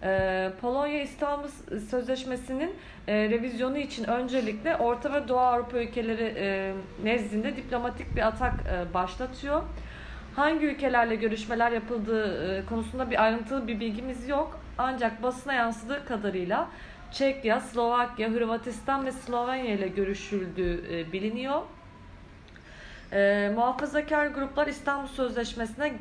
[0.02, 1.48] E, Polonya İstanbul
[1.90, 2.74] Sözleşmesi'nin
[3.08, 6.74] e, revizyonu için öncelikle Orta ve Doğu Avrupa ülkeleri
[7.04, 8.54] nezdinde diplomatik bir atak
[8.94, 9.62] başlatıyor.
[10.36, 14.60] Hangi ülkelerle görüşmeler yapıldığı konusunda bir ayrıntılı bir bilgimiz yok.
[14.78, 16.68] Ancak basına yansıdığı kadarıyla
[17.12, 21.62] Çekya, Slovakya, Hırvatistan ve Slovenya ile görüşüldüğü biliniyor.
[23.12, 25.92] E, muhafazakar gruplar İstanbul Sözleşmesi'ne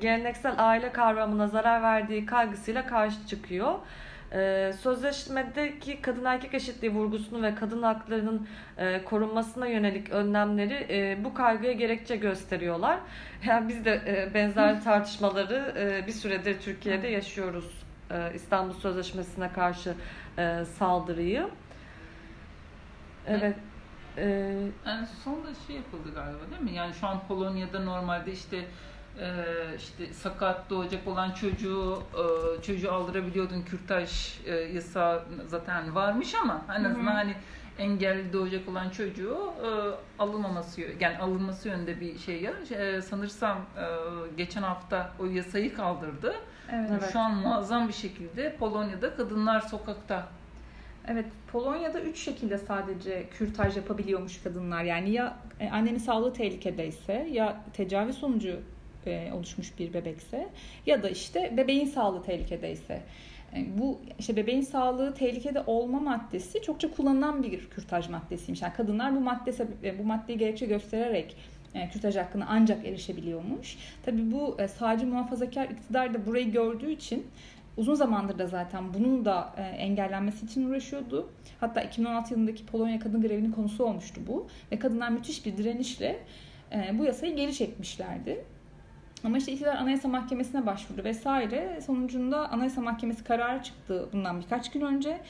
[0.00, 3.74] geleneksel aile kavramına zarar verdiği kaygısıyla karşı çıkıyor.
[4.32, 8.48] E, sözleşmedeki kadın erkek eşitliği vurgusunu ve kadın haklarının
[8.78, 12.98] e, korunmasına yönelik önlemleri e, bu kaygıya gerekçe gösteriyorlar.
[13.46, 17.84] Yani biz de e, benzer tartışmaları e, bir süredir Türkiye'de yaşıyoruz.
[18.10, 19.94] E, İstanbul Sözleşmesi'ne karşı
[20.38, 21.48] e, saldırıyı.
[23.26, 23.56] Evet.
[24.16, 24.24] E,
[24.86, 26.72] Yani son da şey yapıldı galiba değil mi?
[26.76, 28.64] Yani şu an Polonya'da normalde işte
[29.20, 29.44] e,
[29.76, 32.02] işte sakat doğacak olan çocuğu
[32.58, 37.34] e, çocuğu aldırabiliyordun kürtaj e, yasağı zaten varmış ama en azından hani
[37.78, 39.68] engelli doğacak olan çocuğu e,
[40.22, 43.84] alınmaması yani alınması yönünde bir şey ya E, sanırsam e,
[44.36, 46.34] geçen hafta o yasayı kaldırdı.
[46.72, 46.90] Evet.
[46.92, 47.12] Evet.
[47.12, 50.26] Şu an muazzam bir şekilde Polonya'da kadınlar sokakta.
[51.08, 54.84] Evet, Polonya'da üç şekilde sadece kürtaj yapabiliyormuş kadınlar.
[54.84, 58.60] Yani ya e, annenin sağlığı tehlikedeyse, ya tecavüz sonucu
[59.06, 60.48] e, oluşmuş bir bebekse
[60.86, 63.02] ya da işte bebeğin sağlığı tehlikedeyse.
[63.56, 68.62] E, Bu işte bebeğin sağlığı tehlikede olma maddesi çokça kullanılan bir kürtaj maddesiymiş.
[68.62, 69.52] Yani kadınlar bu madde
[69.98, 71.36] bu maddeyi gerekçe göstererek
[71.92, 73.76] kürtaj hakkına ancak erişebiliyormuş.
[74.04, 77.26] Tabii bu e, sağcı muhafazakar iktidar da burayı gördüğü için
[77.76, 81.30] uzun zamandır da zaten bunun da e, engellenmesi için uğraşıyordu.
[81.60, 84.48] Hatta 2016 yılındaki Polonya kadın grevinin konusu olmuştu bu.
[84.72, 86.18] Ve kadınlar müthiş bir direnişle
[86.72, 88.44] e, bu yasayı geri çekmişlerdi.
[89.24, 91.80] Ama işte iktidar Anayasa Mahkemesi'ne başvurdu vesaire.
[91.86, 95.20] Sonucunda Anayasa Mahkemesi kararı çıktı bundan birkaç gün önce.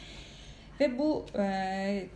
[0.80, 2.06] Ve bu e,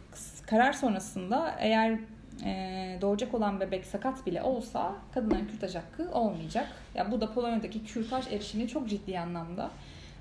[0.46, 1.98] karar sonrasında eğer
[2.44, 6.66] e, doğacak olan bebek sakat bile olsa kadınların kürtaj hakkı olmayacak.
[6.94, 9.70] Ya bu da Polonya'daki kürtaj erişimini çok ciddi anlamda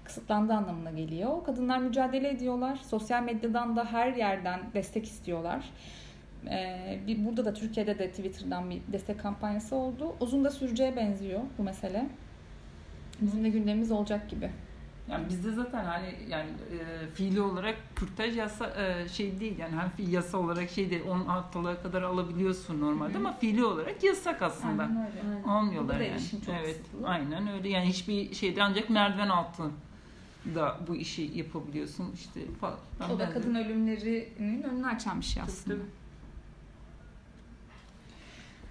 [0.07, 1.43] kısıtlandığı anlamına geliyor.
[1.45, 2.75] Kadınlar mücadele ediyorlar.
[2.75, 5.69] Sosyal medyadan da her yerden destek istiyorlar.
[6.45, 10.15] Ee, bir, burada da Türkiye'de de Twitter'dan bir destek kampanyası oldu.
[10.19, 12.09] Uzun da süreceğe benziyor bu mesele.
[13.21, 14.49] Bizim de gündemimiz olacak gibi.
[15.11, 19.89] Yani bizde zaten hani yani e, fiili olarak kürtaj yasa e, şey değil yani hem
[19.89, 24.83] fiil yasa olarak şey değil 10 haftalığa kadar alabiliyorsun normalde ama fiili olarak yasak aslında.
[24.83, 25.49] Aynen öyle.
[25.49, 26.21] Almıyorlar yani.
[26.45, 27.07] çok evet, kısıtlı.
[27.07, 27.69] aynen öyle.
[27.69, 29.63] Yani hiçbir şeyde ancak merdiven altı
[30.55, 32.77] da bu işi yapabiliyorsun işte falan.
[32.99, 35.75] O da Ben de- kadın ölümlerinin önünü açan bir şey aslında.
[35.77, 35.87] Tabii,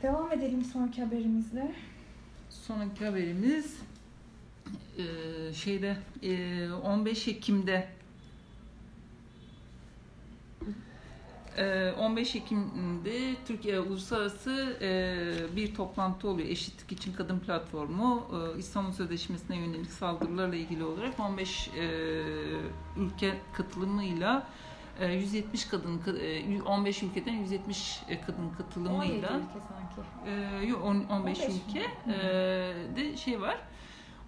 [0.03, 1.75] Devam edelim sonraki haberimizle.
[2.51, 3.77] Sonraki haberimiz
[5.55, 7.89] şeyde e, 15 Ekim'de
[11.99, 16.49] 15 Ekim'de Türkiye Uluslararası e, bir toplantı oluyor.
[16.49, 21.85] Eşitlik için Kadın Platformu e, İstanbul Sözleşmesi'ne yönelik saldırılarla ilgili olarak 15 e,
[22.97, 24.47] ülke katılımıyla
[25.01, 30.09] e, 170 kadın e, 15 ülkeden 170 kadın 17 katılımıyla ülke sanki.
[30.27, 31.55] ee, yok on- 15, 15 mi?
[31.69, 33.57] ülke ee, de şey var.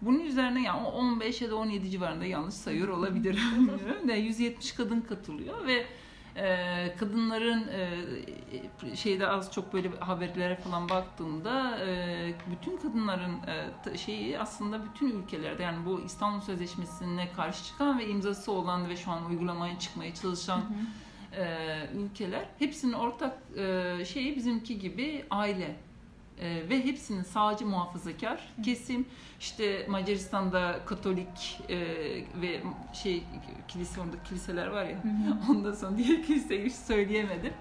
[0.02, 2.88] Bunun üzerine yani o 15 ya da 17 civarında yanlış sayıyor
[4.08, 5.86] da 170 kadın katılıyor ve
[6.36, 13.36] e, kadınların e, şeyde az çok böyle haberlere falan baktığımda e, bütün kadınların
[13.92, 18.96] e, şeyi aslında bütün ülkelerde yani bu İstanbul Sözleşmesi'ne karşı çıkan ve imzası olan ve
[18.96, 20.62] şu an uygulamaya çıkmaya çalışan
[21.36, 25.76] e, ülkeler hepsinin ortak e, şeyi bizimki gibi aile
[26.40, 29.06] E, ve hepsinin sağcı muhafazakar kesim
[29.40, 31.78] işte Macaristan'da Katolik e,
[32.42, 32.62] ve
[32.92, 33.24] şey
[33.68, 34.98] kilise orada kiliseler var ya
[35.50, 37.52] ondan sonra diğer kiliseyi hiç söyleyemedim.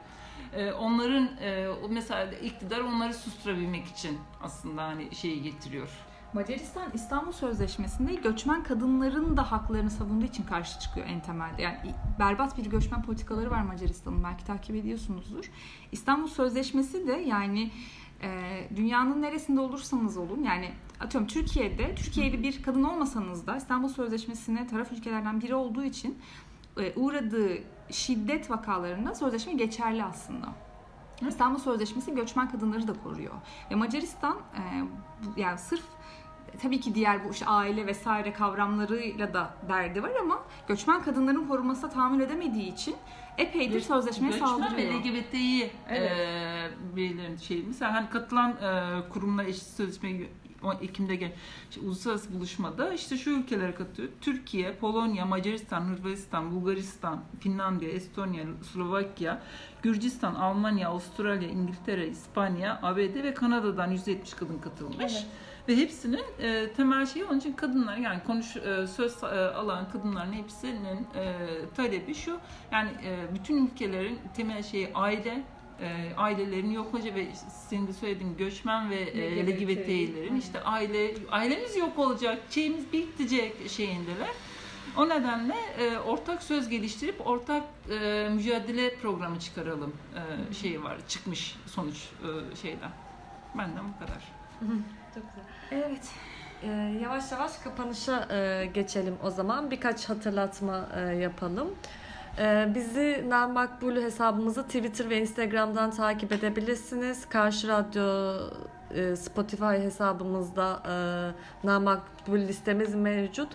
[0.53, 5.89] E, onların e, mesela iktidar onları susturabilmek için aslında hani şeyi getiriyor.
[6.33, 11.61] Macaristan İstanbul Sözleşmesi'nde göçmen kadınların da haklarını savunduğu için karşı çıkıyor en temelde.
[11.61, 11.77] Yani
[12.19, 15.51] berbat bir göçmen politikaları var Macaristan'ın belki takip ediyorsunuzdur.
[15.91, 17.71] İstanbul Sözleşmesi de yani
[18.21, 24.67] e, dünyanın neresinde olursanız olun yani atıyorum Türkiye'de Türkiye'li bir kadın olmasanız da İstanbul Sözleşmesi'ne
[24.67, 26.17] taraf ülkelerden biri olduğu için
[26.79, 27.57] e, uğradığı
[27.91, 30.47] şiddet vakalarında sözleşme geçerli aslında.
[31.27, 33.33] İstanbul Sözleşmesi göçmen kadınları da koruyor.
[33.71, 34.81] Ve Macaristan e,
[35.25, 35.83] bu- yani sırf
[36.61, 41.89] tabii ki diğer bu işte aile vesaire kavramlarıyla da derdi var ama göçmen kadınların korunmasına
[41.89, 42.95] tahammül edemediği için
[43.37, 44.93] epeydir sözleşmeye Göçmen ve saldırıyor.
[44.93, 46.11] LGBT'yi Evet.
[46.11, 47.63] e, bireylerin şeyi.
[47.67, 50.29] Mesela hani katılan e, kurumlar eşit sözleşmeyi
[50.63, 51.31] o Ekim'de gel
[51.69, 54.13] işte uluslararası buluşmada işte şu ülkelere katılıyor.
[54.21, 59.41] Türkiye, Polonya, Macaristan, Hırvatistan, Bulgaristan, Finlandiya, Estonya, Slovakya,
[59.83, 64.97] Gürcistan, Almanya, Avustralya, İngiltere, İspanya, ABD ve Kanada'dan 170 kadın katılmış.
[64.99, 65.25] Evet.
[65.67, 70.33] Ve hepsinin e, temel şeyi onun için kadınlar yani konuş e, söz e, alan kadınların
[70.33, 71.33] hepsinin e,
[71.75, 72.39] talebi şu
[72.71, 75.43] yani e, bütün ülkelerin temel şeyi aile
[75.81, 77.27] e, ailelerin yok hoca ve
[77.69, 79.61] senin de söylediğin göçmen ve e, LGBT.
[79.61, 84.29] LGBT'lerin işte aile ailemiz yok olacak şeyimiz bitecek şeyindeler.
[84.97, 91.55] O nedenle e, ortak söz geliştirip ortak e, mücadele programı çıkaralım e, şeyi var çıkmış
[91.65, 92.91] sonuç e, şeyden.
[93.57, 94.23] Benden bu kadar.
[95.15, 95.56] Çok güzel.
[95.71, 96.09] Evet.
[96.63, 96.67] Ee,
[97.03, 99.71] yavaş yavaş kapanışa e, geçelim o zaman.
[99.71, 101.75] Birkaç hatırlatma e, yapalım.
[102.39, 107.29] Ee, bizi Namakbul hesabımızı Twitter ve Instagram'dan takip edebilirsiniz.
[107.29, 108.35] Karşı Radyo
[108.95, 113.49] e, Spotify hesabımızda e, Namakbul listemiz mevcut.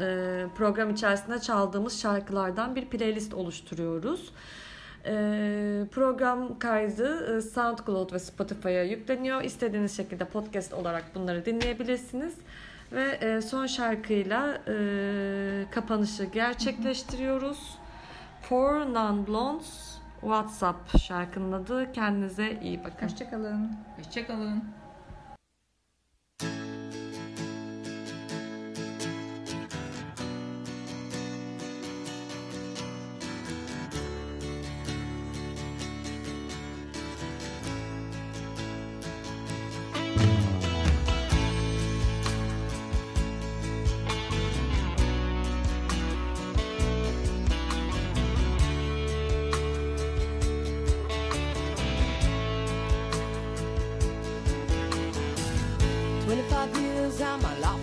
[0.00, 4.28] E, program içerisinde çaldığımız şarkılardan bir playlist oluşturuyoruz.
[4.28, 4.61] E,
[5.92, 9.42] program kaydı e, SoundCloud ve Spotify'a yükleniyor.
[9.42, 12.34] İstediğiniz şekilde podcast olarak bunları dinleyebilirsiniz.
[12.92, 14.74] Ve e, son şarkıyla e,
[15.70, 17.78] kapanışı gerçekleştiriyoruz.
[18.42, 21.92] For Non Blondes WhatsApp şarkının adı.
[21.92, 23.06] Kendinize iyi bakın.
[23.06, 23.70] Hoşçakalın.
[23.96, 24.62] Hoşçakalın.